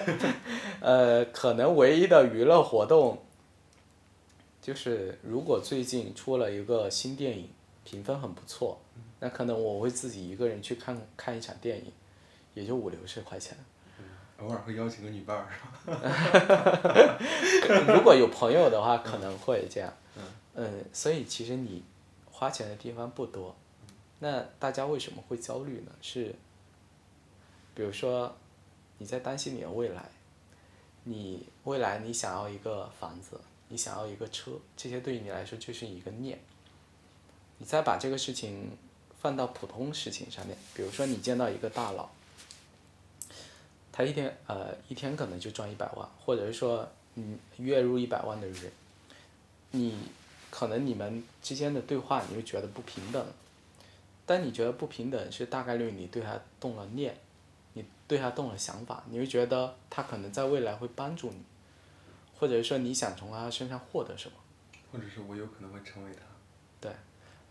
[0.80, 3.18] 呃，可能唯一的娱乐活动，
[4.60, 7.48] 就是如果最近出了一个新电影，
[7.84, 8.78] 评分很不错，
[9.20, 11.90] 那可能我会自己一个人去看看一场电影，
[12.52, 13.56] 也就五六十块钱。
[14.38, 15.58] 偶尔会邀请个女伴儿，是
[17.64, 17.94] 吧？
[17.94, 19.90] 如果有朋友的话，可能会这样。
[20.54, 21.82] 嗯，所以其实你
[22.30, 23.56] 花钱的地方不多，
[24.18, 25.92] 那大家为什么会焦虑呢？
[26.02, 26.34] 是，
[27.74, 28.36] 比如说
[28.98, 30.08] 你在担心你的未来，
[31.04, 36.38] 你未来你想要一个房子，你想要一个车，这些对于你来说就是一个念。
[37.58, 38.76] 你再把这个事情
[39.18, 42.08] 放到普通事情上面，比如说你见到一个大佬。
[43.92, 48.70] 他一天呃一天可能就赚一百万，或者是说嗯月入一百万的人，
[49.70, 49.96] 你
[50.50, 53.26] 可能你们之间的对话你就觉得不平等，
[54.26, 57.16] 但你觉得不平等是大概率你对他动了念，
[58.08, 61.42] 对他动了想法，你会觉得他可能在未来会帮助你，
[62.38, 64.36] 或者说你想从他身上获得什么，
[64.92, 66.20] 或者是我有可能会成为他。
[66.80, 66.90] 对。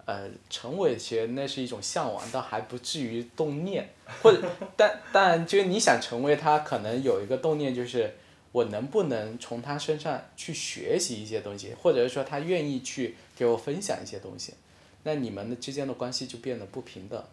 [0.07, 3.89] 呃，成为其实那是一种向往，倒还不至于动念，
[4.21, 4.39] 或者
[4.77, 8.13] 但但就是你想成为他，可能有一个动念，就是
[8.51, 14.53] 我能不能从他身上去学习一些东西，或者是说他愿意去给我分享一些东西，
[15.01, 17.25] 那你们的之间的关系就变得不平等，对，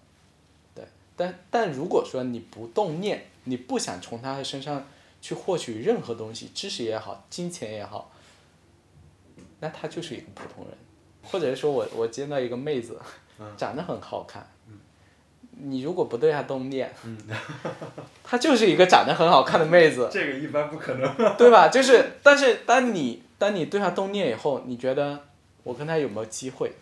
[1.22, 4.85] 但但如果说你不动念，你不想从他的身上
[5.20, 8.11] 去获取任何东西，知识也好，金钱也好，
[9.61, 10.76] 那他就是一个普通人。
[11.24, 12.98] 或者是说我我见到一个妹子，
[13.56, 14.44] 长得很好看，
[15.52, 16.92] 你如果不对她动念，
[18.24, 20.11] 她就是一个长得很好看的妹子。
[20.12, 21.14] 这个一般不可能。
[21.38, 21.68] 对吧？
[21.68, 25.22] 就是，但是当你当你对她动念以后，你觉得
[25.62, 26.72] 我跟她有没有机会？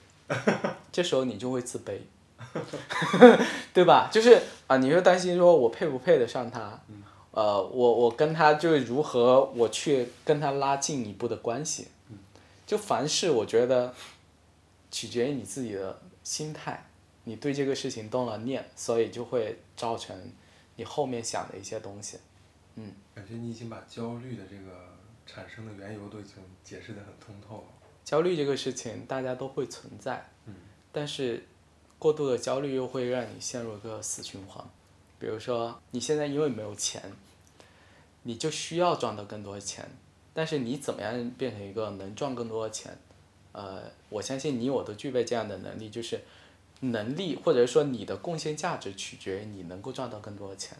[0.91, 1.99] 这时候你就会自卑，
[3.75, 4.09] 对吧？
[4.13, 6.81] 就是啊，你会担心说我配不配得上他？
[7.33, 11.89] 呃，我我跟他就是如何我去跟他拉近一步的关系？
[12.67, 13.95] 就凡事我觉得。
[14.93, 16.85] 取决于你自己的心态，
[17.23, 20.21] 你对这个事情动了念，所以就会造成
[20.75, 22.19] 你后面想的一些东西，
[22.75, 22.93] 嗯。
[23.15, 27.63] 感觉你已经把焦虑的这个产生的缘由都已经解释的很通透了。
[28.05, 30.57] 焦虑这个事情大家都会存在，嗯。
[30.91, 31.47] 但是
[32.01, 34.65] 过度的焦虑又会让你陷入一个死循环，
[35.19, 37.13] 比如说你现在因为没有钱，
[38.23, 39.87] 你就需要赚到更多的钱，
[40.33, 42.97] 但是你怎么样变成一个能赚更多的钱？
[43.53, 46.23] 呃，我相信你我都具备这样的能力，就是
[46.81, 50.79] 能力或者说你的贡献价值取决于你能够赚到更多的钱。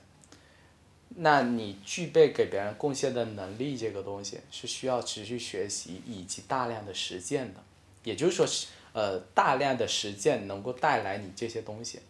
[1.17, 7.61] 那你具备给别人贡献的能力这个东西是需要持续学习以及大量的实践的，
[8.05, 12.01] 也就是说是呃大量的实践能够带来你这些东西，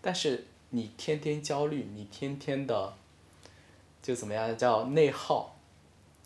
[0.00, 2.94] 但是你天天焦虑，你天天的
[4.02, 5.56] 就怎么样叫内耗，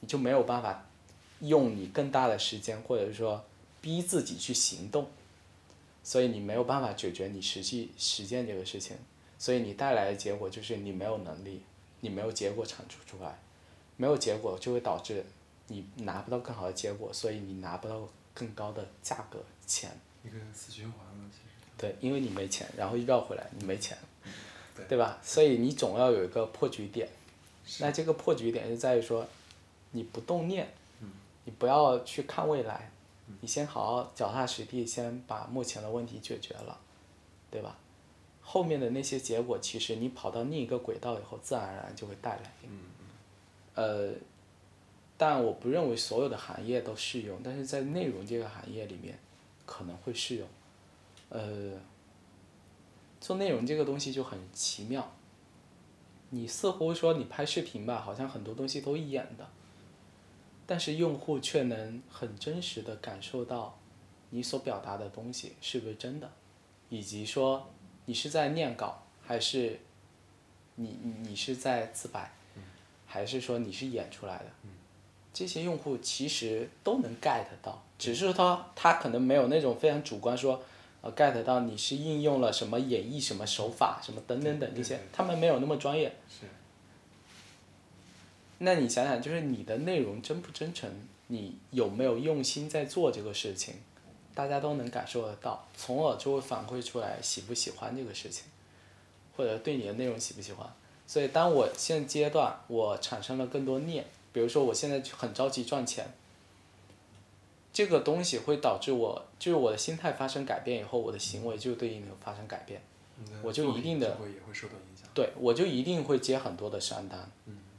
[0.00, 0.86] 你就没有办法
[1.40, 3.44] 用你更大的时间或者是说。
[3.82, 5.08] 逼自己去行动，
[6.04, 8.96] 所以你没有办法解决你实际实践这个事情，
[9.40, 11.60] 所以你带来的结果就是你没有能力，
[11.98, 13.36] 你没有结果产出出来，
[13.96, 15.24] 没有结果就会导致
[15.66, 19.42] 你拿不到更好的结果，所以你拿不到更高的价格。
[19.72, 19.90] 钱。
[20.24, 21.54] 一个死循环了，其实。
[21.78, 23.96] 对，因为你没钱，然后绕回来你没钱，
[24.76, 25.18] 对，对吧？
[25.22, 27.08] 所以你总要有一个破局点，
[27.80, 29.26] 那这个破局点就在于说，
[29.92, 30.72] 你不动念，
[31.44, 32.90] 你不要去看未来。
[33.40, 36.78] 你先好好脚踏实地，先把目前的问题解决了，
[37.50, 37.78] 对吧？
[38.42, 42.52] 后面的那些结果，其实你跑到另一个轨道以后，自然而然就会带来。
[42.64, 42.80] 嗯
[43.74, 44.12] 呃，
[45.16, 49.18] 但我不认为所有的行业都适用，但是在内容这个行业里面，
[49.66, 50.48] 可能会适用。
[51.28, 51.80] 呃，
[53.20, 55.12] 做内容这个东西就很奇妙，
[56.30, 59.48] 你似乎说你拍视频吧，好像很多东西都演的。
[60.66, 63.78] 但是用户却能很真实的感受到，
[64.30, 66.30] 你所表达的东西是不是真的，
[66.88, 67.68] 以及说
[68.06, 69.80] 你是在念稿，还是
[70.76, 72.32] 你你是在自白，
[73.06, 74.46] 还是说你是演出来的？
[75.34, 80.60] 这些用户其实都能 get 到，只是他他可能没有那种非常主观说，
[81.02, 86.12] 呃 get 到你是应用了什么演绎什么手法什么等等等这些，他们没有那么专业。
[86.28, 86.46] 是。
[88.58, 90.90] 那你想想，就是你的内容真不真诚，
[91.28, 93.76] 你有没有用心在做这个事情，
[94.34, 98.46] 大家都能感受得到，从而就会反馈出来喜不喜欢这个事情，
[99.36, 100.66] 或者对你的内容喜不喜欢。
[101.06, 106.12] 所以，当我现阶段我产生了更多念，比如说我现在就很着急赚钱，
[107.72, 112.80] 这个东西会导致我就是我的心态发生改变以后，我的行为就对应的发生改变。
[113.40, 115.08] 我就一定的会也会受到影响。
[115.14, 117.30] 对，我就一定会接很多的商单，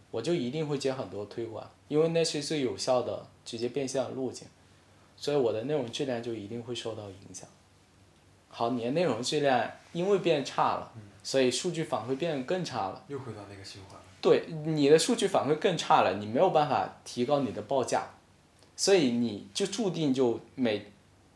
[0.10, 4.48] 我就一定会接很多推广，因为那是最有效的直接变现的路径，
[5.18, 7.50] 所以我的内容质量就一定会受到影响。
[8.48, 13.04] 好，你的内容质量因为变差了，所以数据反馈变得更差了。
[13.10, 14.06] 又回到那个循环了。
[14.22, 18.08] 对，你的数据反馈更差了，你没有办法提高你的报价，
[18.76, 20.88] 所以你就注定就每，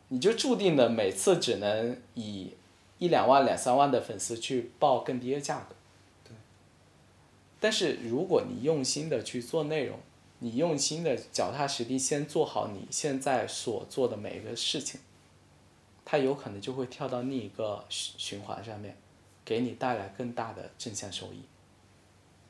[0.07, 2.53] 你就注定的每次只能以
[2.97, 5.75] 一两万、两三万的粉丝去报更低的价格。
[6.23, 6.31] 对。
[7.59, 9.99] 但是如果你用心的去做内容，
[10.39, 14.99] 你用心的脚踏实地，先做好你现在所做的每一个事情，
[16.05, 18.95] 它有可能就会跳到另一个循循环上面，
[19.43, 21.41] 给你带来更大的正向收益。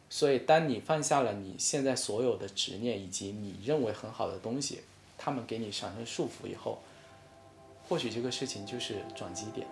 [0.10, 4.82] 所以，当你放下了你现在所有的执念以及你认为很好的东西，
[5.18, 6.80] 他们给你产生束缚以后，
[7.88, 9.68] 或许这个事情就是转机点。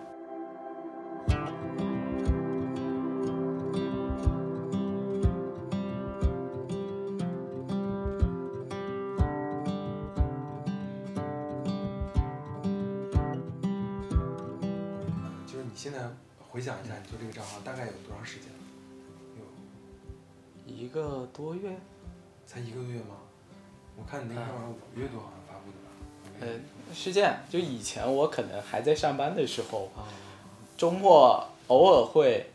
[15.46, 15.98] 就是你现在
[16.38, 18.55] 回想一下，你做这个账号大概有多长时间？
[20.86, 21.76] 一个多月，
[22.46, 23.16] 才一个月吗？
[23.98, 25.90] 我看你那个好像五月多好像发布的吧？
[26.40, 30.06] 呃，是这样，就以前我可能还在上班的时候，啊，
[30.76, 32.50] 周末偶尔会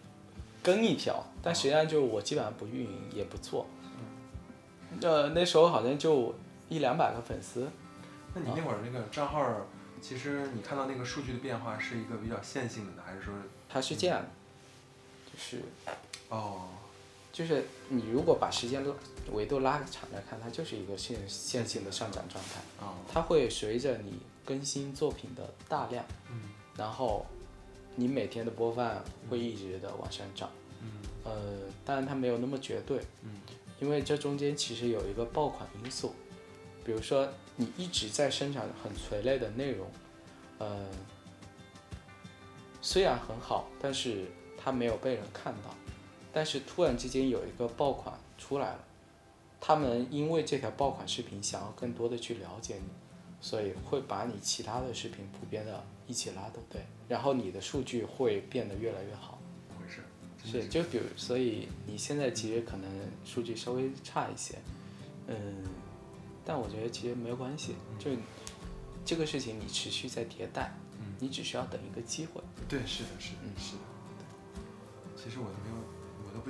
[0.63, 3.67] 更一条，但实际上就我基本上不运营也不做。
[5.01, 6.33] 呃，那时候好像就
[6.69, 7.69] 一两百个粉丝，
[8.33, 9.65] 那你那会儿那个账号儿，
[10.01, 13.33] 其实你看到那个数据的变化是一个比较线性的呢，还是说
[13.67, 14.29] 它是这样的，
[15.33, 15.63] 就是
[16.29, 16.69] 哦，
[17.31, 18.93] 就是你如果把时间拉
[19.31, 27.25] 维度拉长来看，它就是一个线线性的上涨状态，哦，它会随着你更新作品的大量，嗯然后
[27.95, 30.49] 你每天的播放会一直的往上涨。
[30.81, 30.91] 嗯
[31.23, 33.41] 呃，当然它没有那么绝对，嗯
[33.79, 36.13] 因为这中间其实有一个爆款因素，
[36.83, 39.87] 比如说你一直在生产很垂类的内容，
[40.57, 40.87] 呃，
[42.81, 44.25] 虽然很好，但是
[44.57, 45.75] 它没有被人看到，
[46.33, 48.79] 但是突然之间有一个爆款出来了，
[49.59, 52.89] 他们因为这条爆款视频想要更多的去了解你，
[53.39, 59.39] 所以会把你其他的视频普遍的一起拉动对，然后你的数据会变得越来越好。
[59.79, 60.01] 回事，
[60.43, 62.89] 是，就比如，所以你现在其实可能
[63.23, 64.57] 数据稍微差一些，
[65.27, 65.63] 嗯，
[66.43, 68.09] 但我觉得其实没有关系，就
[69.05, 72.41] 这个事情你持续在迭代，嗯你只需要等一个机会。
[72.67, 73.81] 对，是的，是的，嗯是的。
[74.17, 75.45] 对，其实我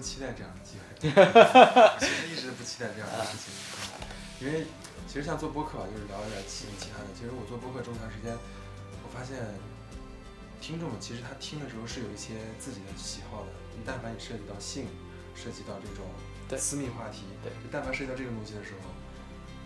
[0.01, 0.89] 不期待这样的机会。
[1.13, 4.09] 我 其实一直不期待这样的事情，嗯
[4.41, 4.65] 因为
[5.05, 7.13] 其实像做播客啊，就是聊一点其其他的。
[7.13, 9.37] 其实我做播客这么长时间，我发现
[10.57, 13.53] 听众们其实他听的时候是有一些自己的喜好的。
[13.85, 14.89] 但凡你涉及到性，
[15.37, 16.09] 涉及到这种
[16.49, 18.89] 对私密话题，对就但凡涉及到这种东西的时候，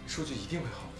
[0.03, 0.91] 数据一定会好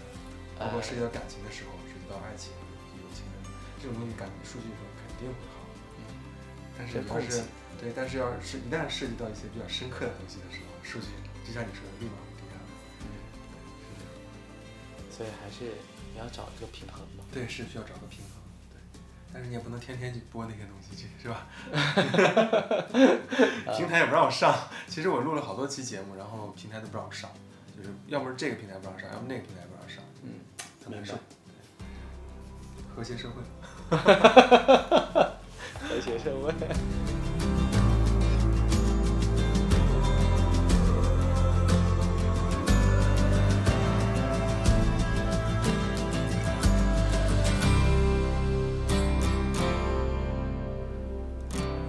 [0.56, 2.56] 包括呃涉及到感情的时候，涉及到爱情、
[2.96, 5.55] 友情的这种东西，感数据说肯定会好。
[6.78, 7.42] 但是但是
[7.80, 11.06] 对，但是要是一旦涉及到一些比较深刻的东西的时候，数据
[11.46, 12.60] 就像你说的，立马会低下来。
[15.10, 15.72] 所以还是
[16.12, 17.24] 你要找一个平衡吧。
[17.32, 18.30] 对，是需要找个平衡。
[18.70, 18.78] 对，
[19.32, 21.46] 但是你也不能天天去播那些东西去，是吧？
[23.76, 24.68] 平台也不让我上。
[24.86, 27.30] 其实我录了好多期节目，然后平台都不让我上，
[27.76, 30.40] 就是要么是这个平台不让上，要么那个平台不让上，嗯，
[30.82, 31.12] 特别是。
[32.94, 33.34] 和谐社会。
[35.96, 36.52] 和谐社会。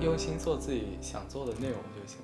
[0.01, 2.19] 用心做自己想做的内容就行。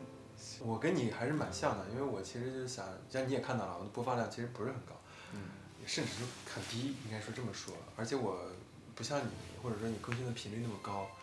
[0.66, 4.93] 我跟你还是蛮像的，因为我其实就是想，像你也看到了，我的播放量其实不是很高，
[5.34, 5.39] 嗯，
[5.86, 7.74] 甚至是很低，应该说这么说。
[7.97, 8.39] 而且我
[8.95, 9.30] 不像你，
[9.62, 11.10] 或者说你更新的频率那么高，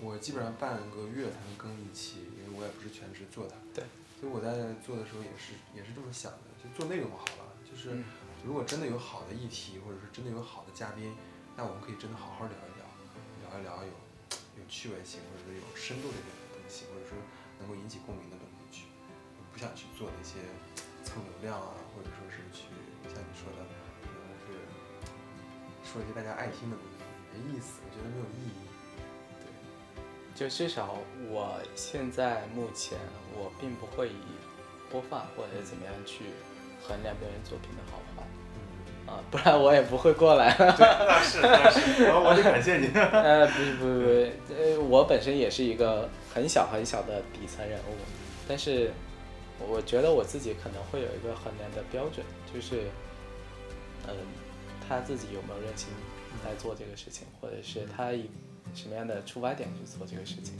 [0.00, 3.54] 我基本上半个月才能更一期，因为我也不是全职做它。
[3.72, 3.84] 对。
[4.20, 8.04] 所以我在做的时候也是也是这么想的，就做内容好了，就是嗯
[8.46, 11.12] 如果真的有好的议题，或者是真的有好的嘉宾，
[11.56, 12.84] 那我们可以真的好好聊一聊，
[13.50, 13.92] 聊一聊有
[14.56, 17.18] 有趣味性，或者是有深度的一点东西，或者说
[17.60, 18.86] 能够引起共鸣的东西去。
[19.36, 20.40] 我不想去做那些
[21.04, 22.70] 蹭流量啊，或者说是去
[23.12, 23.60] 像你说的，
[24.00, 26.96] 可能，是说一些大家爱听的东西，
[27.34, 28.64] 没意思，我觉得没有意义。
[30.36, 30.96] 对，就至少
[31.30, 32.98] 我现在目前
[33.36, 34.12] 我并不会以
[34.90, 36.24] 播放或者怎么样去
[36.82, 38.22] 衡量别人作品的好坏
[39.06, 40.54] 嗯，啊，不然我也不会过来。
[40.58, 42.88] 那是那是，我我得感谢你。
[42.94, 47.96] 呃，不是不是不是，呃，我本身也是一个很小很小的底层人物，
[48.48, 48.90] 但是
[49.58, 52.82] 我觉得我自己可能会有一个衡量的标准，就是，
[54.08, 54.14] 嗯、
[54.86, 55.88] 他自己有没有认清
[56.44, 58.28] 在做这个事情，或者是他以
[58.74, 60.54] 什么样的出发点去做这个事情。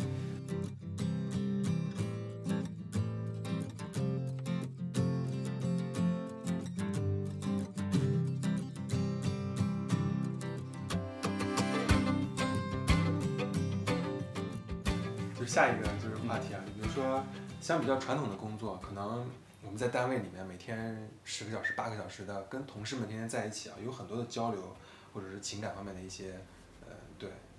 [15.39, 17.23] 就下一个就是话题啊，比如说
[17.61, 19.27] 相比较传统的工作，可能
[19.63, 24.75] 我们在单位里面每天十个小时、八个小时的跟同事们天天在一起啊，有很多的交流，
[25.13, 26.35] 或者是情感方面的一些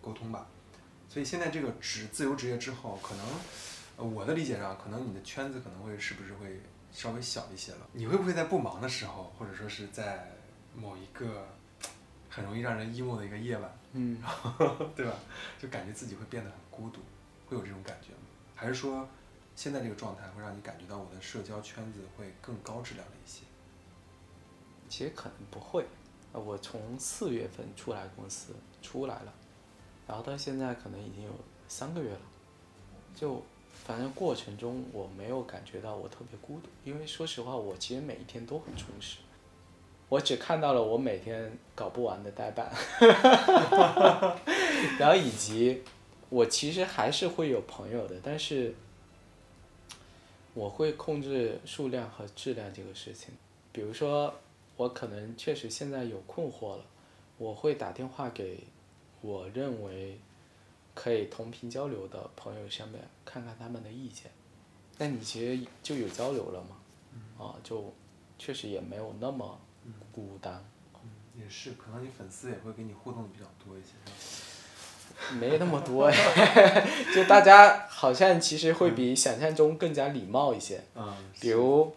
[0.06, 0.46] 沟通吧。
[1.10, 3.26] 所以现在这个职自由职业之后，可能
[3.98, 7.88] 呃我的理解上，可能你的圈子可能会是不是会稍微小一些了？
[7.94, 10.32] 你会不会在不忙的时候，或者说是在
[10.76, 11.48] 某一个
[12.30, 14.22] 很容易让人 emo 的一个夜晚，嗯，
[14.96, 15.14] 对吧？
[15.60, 17.00] 就感觉自己会变得很孤独，
[17.48, 18.28] 会有这种感觉吗？
[18.56, 19.08] 还是说，
[19.56, 23.42] 现在这个状态会让你感觉到我的社交圈子会更高质量了一些？
[24.90, 25.86] 其实可能不会，
[26.34, 29.34] 呃我从四月份出来公司出来了，
[30.08, 31.32] 然后到现在可能已经有
[31.68, 32.20] 三个月了，
[33.16, 33.42] 就
[33.74, 39.18] 反正过程中我没有感觉到我特别孤独，因为说实话，我其实每一天都很充实，
[40.10, 42.72] 我只看到了我每天搞不完的代办，
[45.00, 45.82] 然后以及
[46.30, 48.76] 我其实还是会有朋友的，但是
[50.54, 53.34] 我会控制数量和质量这个事情。
[53.72, 54.34] 比如说，
[54.78, 56.86] 我可能确实现在有困惑了，
[57.38, 58.64] 我会打电话给
[59.26, 60.20] 我认为
[60.94, 64.32] 可以同频交流的朋友上面看看他们的意见。
[65.00, 67.44] 那你其实就有交流了嘛？
[67.44, 67.92] 啊，就
[68.38, 69.60] 确实也没有那么
[70.12, 70.64] 孤单。
[71.38, 76.10] 也是，可能你粉丝也会跟你互动的比较多一些，没那么多，
[77.14, 80.82] 就大家好像其实会比想象中更加礼貌一些。
[80.96, 81.94] 嗯，比如，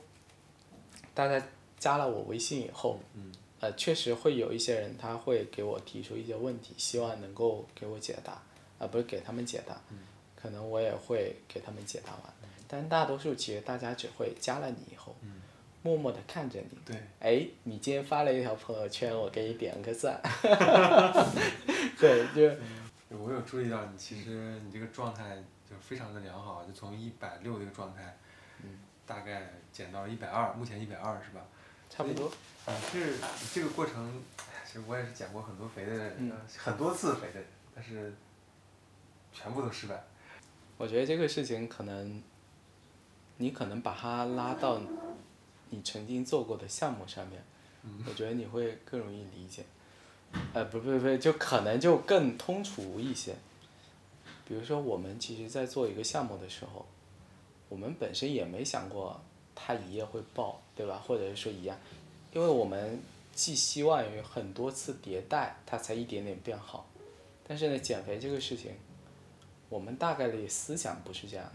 [1.15, 1.41] 大家
[1.79, 8.41] 加了我微信以后，嗯呃，确实会有一些人他会给我提出一些问题，希望能够给我解答，
[8.79, 9.99] 啊、不是给他们解答，嗯
[10.37, 12.23] 可能我也会给他们解答完。
[12.69, 15.43] 但大多数其实大家只会加了你以后，嗯
[15.83, 20.21] 默默的看着你，对，哎，你今天发了一条朋友圈，我给你点个赞。
[21.99, 25.37] 对，就我有注意到你，其实你这个状态
[25.69, 28.17] 就非常的良好，就从一百六这个状态，
[29.07, 31.47] 大概减到一百二，目前一百二是吧？
[31.91, 32.27] 差不多。
[32.67, 33.17] 啊，是
[33.55, 34.23] 这个过程，
[34.67, 36.13] 其实我也是减过很多肥的
[36.57, 38.15] 很多次肥的人，但是
[39.33, 40.05] 全部都失败。
[40.77, 42.23] 我觉得这个事情可能，
[43.39, 44.81] 你可能把它拉到
[45.71, 47.43] 你曾经做过的项目上面，
[48.07, 49.65] 我觉得你会更容易理解。
[50.53, 53.35] 呃，不不不，就可能就更通俗一些。
[54.45, 56.87] 比如说，我们其实在做一个项目的时候，
[57.71, 59.21] 我们本身也没想过
[59.61, 61.03] 它一夜会爆，对吧？
[61.05, 61.77] 或者是说一样，
[62.33, 63.01] 因为我们
[63.35, 66.87] 寄希望于很多次迭代，它才一点点变好。
[67.47, 68.73] 但是呢，减肥这个事情，
[69.69, 71.53] 我们大概率思想不是这样的，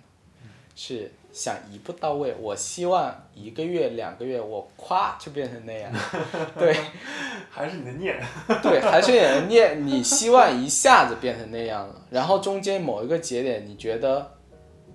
[0.75, 2.35] 是想一步到位。
[2.39, 5.93] 我希望一个月、两个月，我咵就变成那样。
[6.57, 6.75] 对
[7.51, 8.19] 还是你的念。
[8.63, 14.32] 对，还是你的念，你希望一下子变成那样了，然后中间某一个节点，你觉得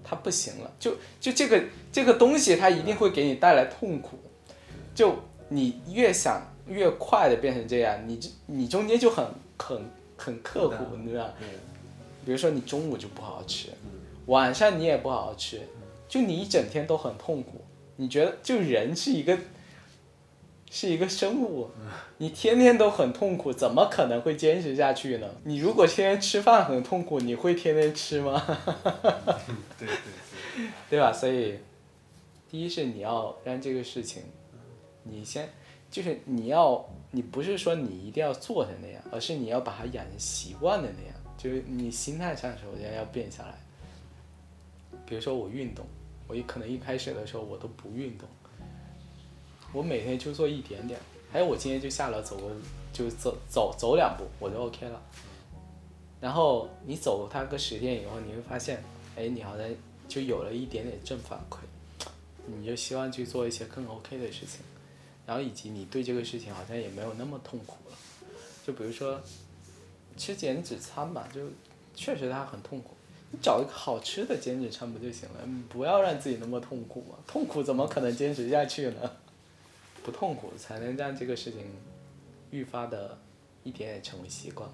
[0.09, 4.19] 它不行了，就就这个这个东西，它一定会给你带来痛苦。
[4.95, 5.15] 就
[5.49, 9.27] 你越想越快的变成这样，你你中间就很
[9.59, 11.33] 很很刻苦，你知道吗？
[12.25, 13.69] 比如说你中午就不好好吃，
[14.27, 15.61] 晚上你也不好好吃，
[16.09, 17.65] 就你一整天都很痛苦。
[17.97, 19.37] 你觉得就人是一个
[20.71, 21.71] 是一个生物，
[22.19, 25.27] 你天天都很痛苦，怎么可能会坚持下去呢？
[25.45, 28.43] 你如果天天吃饭很痛苦，你会天天吃吗？
[29.79, 31.11] 对对对，对吧？
[31.13, 31.59] 所以，
[32.51, 34.23] 第一是你要让这个事情，
[35.05, 35.49] 你先
[35.91, 43.55] 就是你要，你不是说你一定要做成那样，而是你要把它养成习惯的那样，就是你心态上首先要变下来。
[45.07, 45.87] 比如说我运动，
[46.27, 48.29] 我一可能一开始的时候我都不运动，
[49.73, 50.99] 我每天就做一点点，
[51.31, 52.51] 还有我今天就下楼走个
[52.93, 55.01] 就走走走两步我就 OK 了。
[56.21, 58.83] 然后你走它个十天以后，你会发现，
[59.15, 59.67] 哎，你好像
[60.09, 61.59] 就有了一点点正反馈，
[62.47, 64.61] 你就希望去做一些更 OK 的事情，
[65.27, 67.97] 然后以及你对这个事情好像也没有那么痛苦了。
[68.67, 69.21] 就比如说
[70.17, 71.43] 吃减脂餐嘛，就
[71.95, 72.97] 确实它很痛苦，
[73.31, 75.41] 你找一个好吃的减脂餐不就行了？
[75.45, 79.11] 嗯不要让自己那么痛苦嘛，痛苦怎么可能坚持下去呢？
[80.09, 81.67] 不痛苦，才能让这个事情
[82.51, 83.19] 愈发的
[83.63, 84.67] 一点点成为习惯。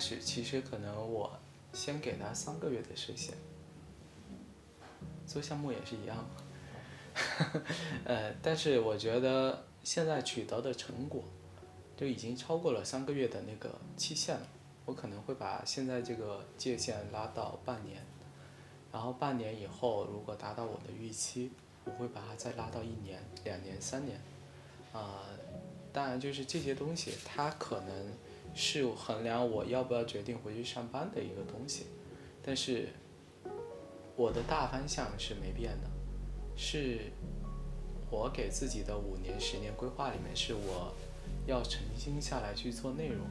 [0.00, 1.38] 始其实可能我
[1.72, 3.32] 先给他三个月的时限，
[5.26, 6.30] 做项目也是一样嘛。
[8.04, 11.22] 呃，但是我觉得现在取得的成果
[11.96, 14.46] 就已经超过了三个月的那个期限了，
[14.86, 18.02] 我可能会把现在这个界限拉到半年，
[18.90, 21.52] 然后半年以后如果达到我的预期，
[21.84, 24.20] 我会把它再拉到一年、两年、三年，
[24.92, 25.26] 啊、
[25.92, 28.12] 当然，就是这些东西，它可能
[28.54, 31.86] 是衡量我要不要决定回去上班的一个东西，
[32.42, 32.88] 但是
[34.16, 35.88] 我的大方向是没变的，
[36.56, 36.98] 是
[38.10, 40.92] 我给自己的五年、十年规划里面，是我
[41.46, 43.26] 要沉心下来去做内容，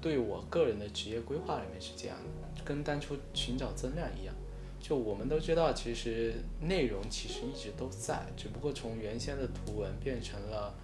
[0.00, 4.34] 对我个人的职业规划里面是这样的，跟当初寻找增量一样。
[4.80, 10.74] 就我们都知道，其实内容其实一直都在，只不过从原先的图文变成了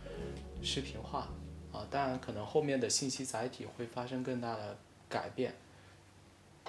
[0.62, 1.28] 视频化
[1.72, 4.76] 啊，当然可能后面的信息载体会发生更大的
[5.08, 5.54] 改变，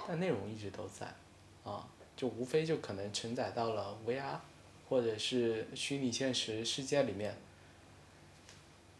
[0.06, 1.06] 但内容一直都在
[1.64, 4.36] 啊，就无非就可能承载到了 VR
[4.88, 7.36] 或者是虚拟现实世界里面，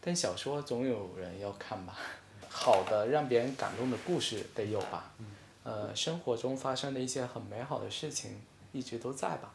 [0.01, 1.97] 但小说总有人要看吧，
[2.49, 5.13] 好的让别人感动的故事得有吧，
[5.63, 8.41] 呃，生活中发生的一些很美好的事情
[8.71, 9.53] 一直都在吧，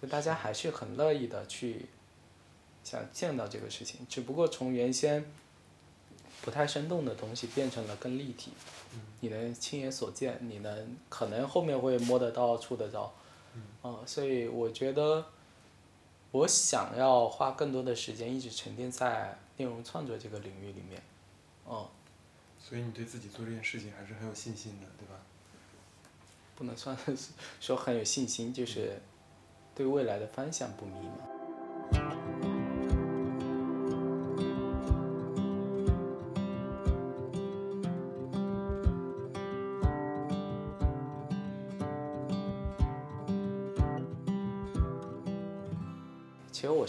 [0.00, 1.86] 就大家还是很乐意的去
[2.82, 5.24] 想见到这个事情，只不过从原先
[6.42, 8.52] 不太生动的东西变成了更立体，
[9.20, 13.12] 你能亲眼所见，你能可能后面会摸得到、触得到，
[13.82, 15.26] 嗯、所以我觉得
[16.30, 21.02] 我想要花更多的时间一直沉淀在内容创作这个领域里面，
[21.68, 21.86] 嗯，
[22.58, 25.20] 所以你对自己做这件事情还是很有信心的，对吧？
[26.56, 27.16] 不能算是
[27.60, 29.00] 说很有信心，就是
[29.74, 30.92] 对未来的方向不迷
[31.92, 32.19] 茫。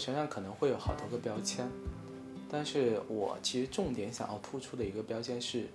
[0.02, 1.70] 身上可能会有好多个标签，
[2.50, 5.68] 但是我其实重点想要突出的一个标签是，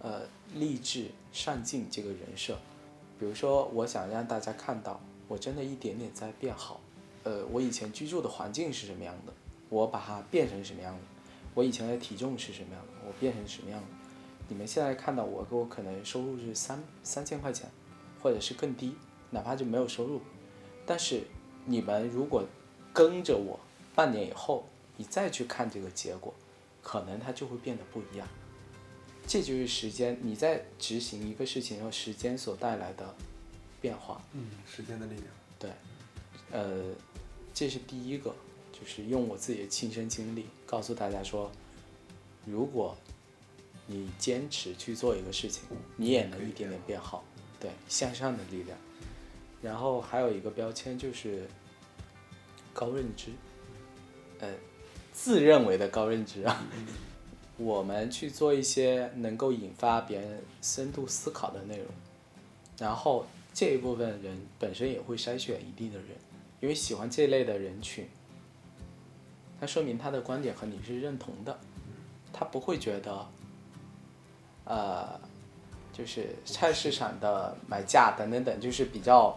[0.00, 0.22] 呃，
[0.52, 2.58] 励志上进这个人设。
[3.20, 6.80] 比如说，我想让大家看到我真的一点点在变好。
[7.22, 9.32] 呃，我以前居住的环境是什么样的，
[9.68, 11.00] 我把它变成什么样的；
[11.54, 13.86] 我以前的体重是什么样的，我变成什么样的。
[14.48, 17.70] 你们现在看到我，我可能收入是三三千块钱，
[18.20, 18.96] 或者是更低，
[19.30, 20.20] 哪怕就没有收入。
[20.84, 21.22] 但是
[21.64, 22.44] 你们如果
[22.92, 23.60] 跟着我
[23.98, 24.64] 半年以后，
[24.96, 26.32] 你再去看这个结果，
[26.80, 28.28] 可能它就会变得不一样。
[29.26, 33.12] 这就是时间，你在执行一个事情后，时间所带来的
[33.80, 34.22] 变化。
[34.34, 35.26] 嗯，时间的力量。
[35.58, 35.72] 对，
[36.52, 36.94] 呃，
[37.52, 38.32] 这是第一个，
[38.70, 41.50] 就是用我自己的亲身经历告诉大家说，
[42.44, 42.96] 如果
[43.88, 45.64] 你坚持去做一个事情，
[45.96, 47.24] 你也能一点点变好。
[47.58, 48.78] 对，向上的力量。
[49.60, 51.48] 然后还有一个标签就是
[52.72, 53.32] 高认知，
[54.40, 54.48] 呃，
[55.12, 56.64] 自认为的高认知啊。
[57.56, 61.86] 我们去做一些能够引发别人深度思考的内容，
[62.78, 66.10] 然后这一部分人本身也会筛选一定的人，
[66.60, 68.08] 因为喜欢这类的人群，
[69.58, 71.58] 那说明他的观点和你是认同的，
[72.32, 73.26] 他不会觉得，
[74.64, 75.20] 呃，
[75.92, 79.36] 就是菜市场的买价等等等，就是比较，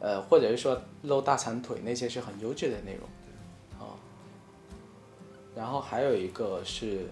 [0.00, 3.08] 呃，或者是说露大长腿那些是很优质的内容，
[5.56, 7.08] 然后还有一个是。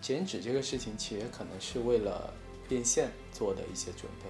[0.00, 2.30] 减脂这个事情其实可能是为了
[2.68, 4.28] 变现做的一些准备，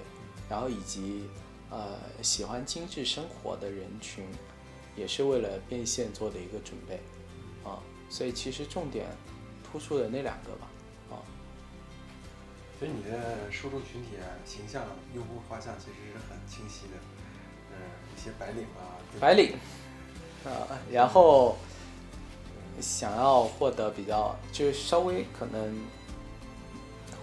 [0.48, 1.28] 然后以及
[1.68, 4.24] 呃喜欢精致生活的人群，
[4.94, 7.00] 也是为了变现做的一个准备，
[7.68, 9.08] 啊，所以其实重点
[9.64, 10.70] 突出的那两个吧，
[11.10, 11.18] 啊，
[12.78, 16.92] 所以你的受众群体啊、形象、用户画像其实是很清晰的。
[17.72, 17.76] 嗯，
[18.16, 19.56] 一些白领啊，白领，
[20.44, 21.56] 啊，然后
[22.80, 25.78] 想要获得比较，就是稍微可能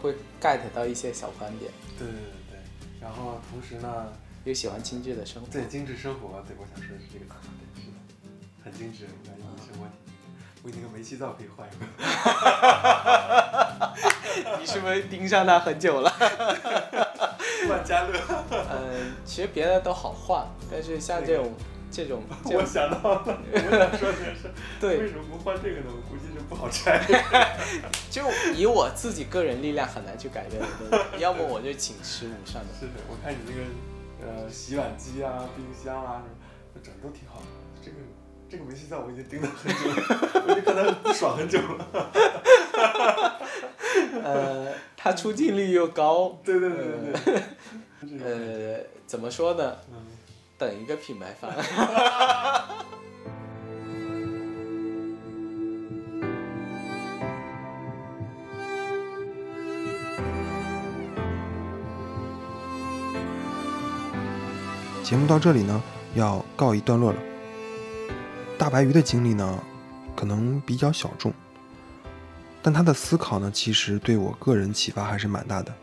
[0.01, 2.59] 会 get 到一些小观点，对对对对，
[2.99, 4.07] 然后同时呢，
[4.43, 5.47] 又喜欢精致的生活。
[5.51, 7.25] 对精致生活，对我想说的是这个，
[7.75, 7.97] 对，是的，
[8.63, 9.85] 很精致，感觉你生活，
[10.63, 11.85] 我那个煤气灶可以换一个。
[14.59, 16.11] 你是不是盯上它很久了？
[17.69, 18.19] 万家乐，
[18.49, 21.53] 嗯，其实别的都好换，但是像这种
[21.91, 24.47] 这种 这我，想到了，我想说的是，
[24.87, 25.87] 为，什么不换这个呢？
[25.87, 27.05] 我估计就不好拆。
[28.09, 28.23] 就
[28.55, 32.69] 以我自己个人力量很难去改变的东西，要么我就请师傅上的。
[32.79, 33.61] 是的，我看你那个
[34.43, 36.29] 呃洗碗机啊、冰箱啊什
[36.73, 37.45] 么，整的都挺好的。
[37.83, 37.97] 这个
[38.49, 41.87] 这个煤气灶我已经盯了很久了，我已经看它不爽很久了。
[44.23, 44.67] 呃，
[44.97, 47.41] 它出镜率又高，对对对对对。
[48.19, 49.77] 呃，怎么说呢？
[49.91, 50.05] 嗯，
[50.61, 51.49] 等一个品牌方。
[65.01, 65.81] 节目到这里呢，
[66.13, 67.17] 要告一段落了。
[68.59, 69.57] 大白鱼的经历呢，
[70.15, 71.33] 可能比较小众，
[72.61, 75.73] 但他的思考呢，其实对我个人启发还是蛮大的。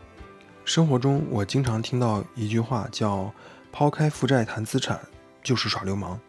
[0.63, 3.29] 生活中，我经常听到一句话叫
[3.79, 4.99] “抛开负债谈资产，
[5.41, 6.19] 就是耍流氓”。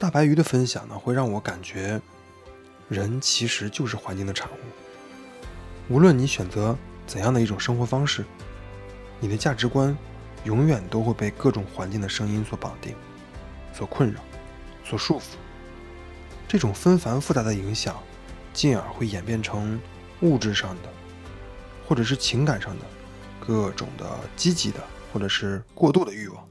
[0.00, 2.00] 大白鱼的分享呢，会让我感觉，
[2.88, 4.54] 人其实就是环境的产物。
[5.88, 8.24] 无论你选择怎样的一种生活方式，
[9.20, 9.96] 你的价值观
[10.42, 12.96] 永远都会被各种环境的声音所绑定、
[13.72, 14.20] 所困扰、
[14.84, 15.36] 所束缚。
[16.48, 17.94] 这种纷繁复杂的影响，
[18.52, 19.80] 进而会演变成
[20.22, 20.88] 物质上的，
[21.86, 22.84] 或者是情感上的
[23.38, 24.04] 各种的
[24.34, 24.80] 积极的，
[25.12, 26.46] 或者是过度的欲望。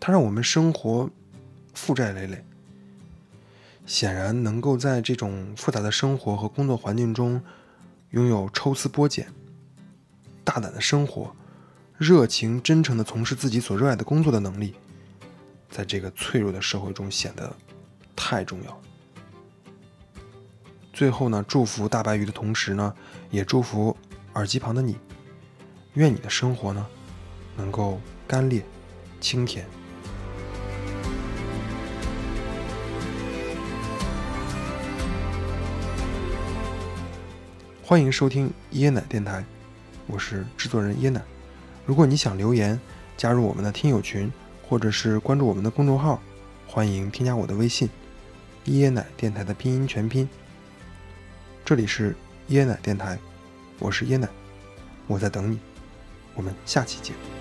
[0.00, 1.08] 它让我们生活
[1.74, 2.44] 负债累累。
[3.86, 7.42] 显然，能够在这种复杂的生活和工作环境中
[8.10, 9.26] 拥有抽丝剥茧、
[10.44, 11.34] 大胆的生活。
[11.96, 14.74] 热情、真诚地从事自己所热爱的工作的能力，
[15.68, 17.52] 在这个脆弱的社会中显得
[18.14, 18.80] 太重要。
[20.92, 22.94] 最后呢，祝福大白鱼的同时呢，
[23.30, 23.96] 也祝福
[24.34, 24.96] 耳机旁的你，
[25.94, 26.86] 愿你的生活呢，
[27.58, 28.64] 能够干裂、
[29.20, 29.66] 清甜。
[37.82, 39.44] 欢迎收听椰奶电台，
[40.06, 41.20] 我是制作人椰奶。
[41.84, 42.78] 如果你想留言、
[43.16, 44.30] 加入我们的听友群，
[44.68, 46.22] 或者是关注我们的公众号，
[46.66, 47.88] 欢迎添加我的微信
[48.68, 50.28] “椰奶电台”的拼音全拼。
[51.64, 52.14] 这里是
[52.50, 53.18] 椰奶电台，
[53.78, 54.28] 我是椰奶，
[55.06, 55.58] 我在等你，
[56.34, 57.37] 我们下期见。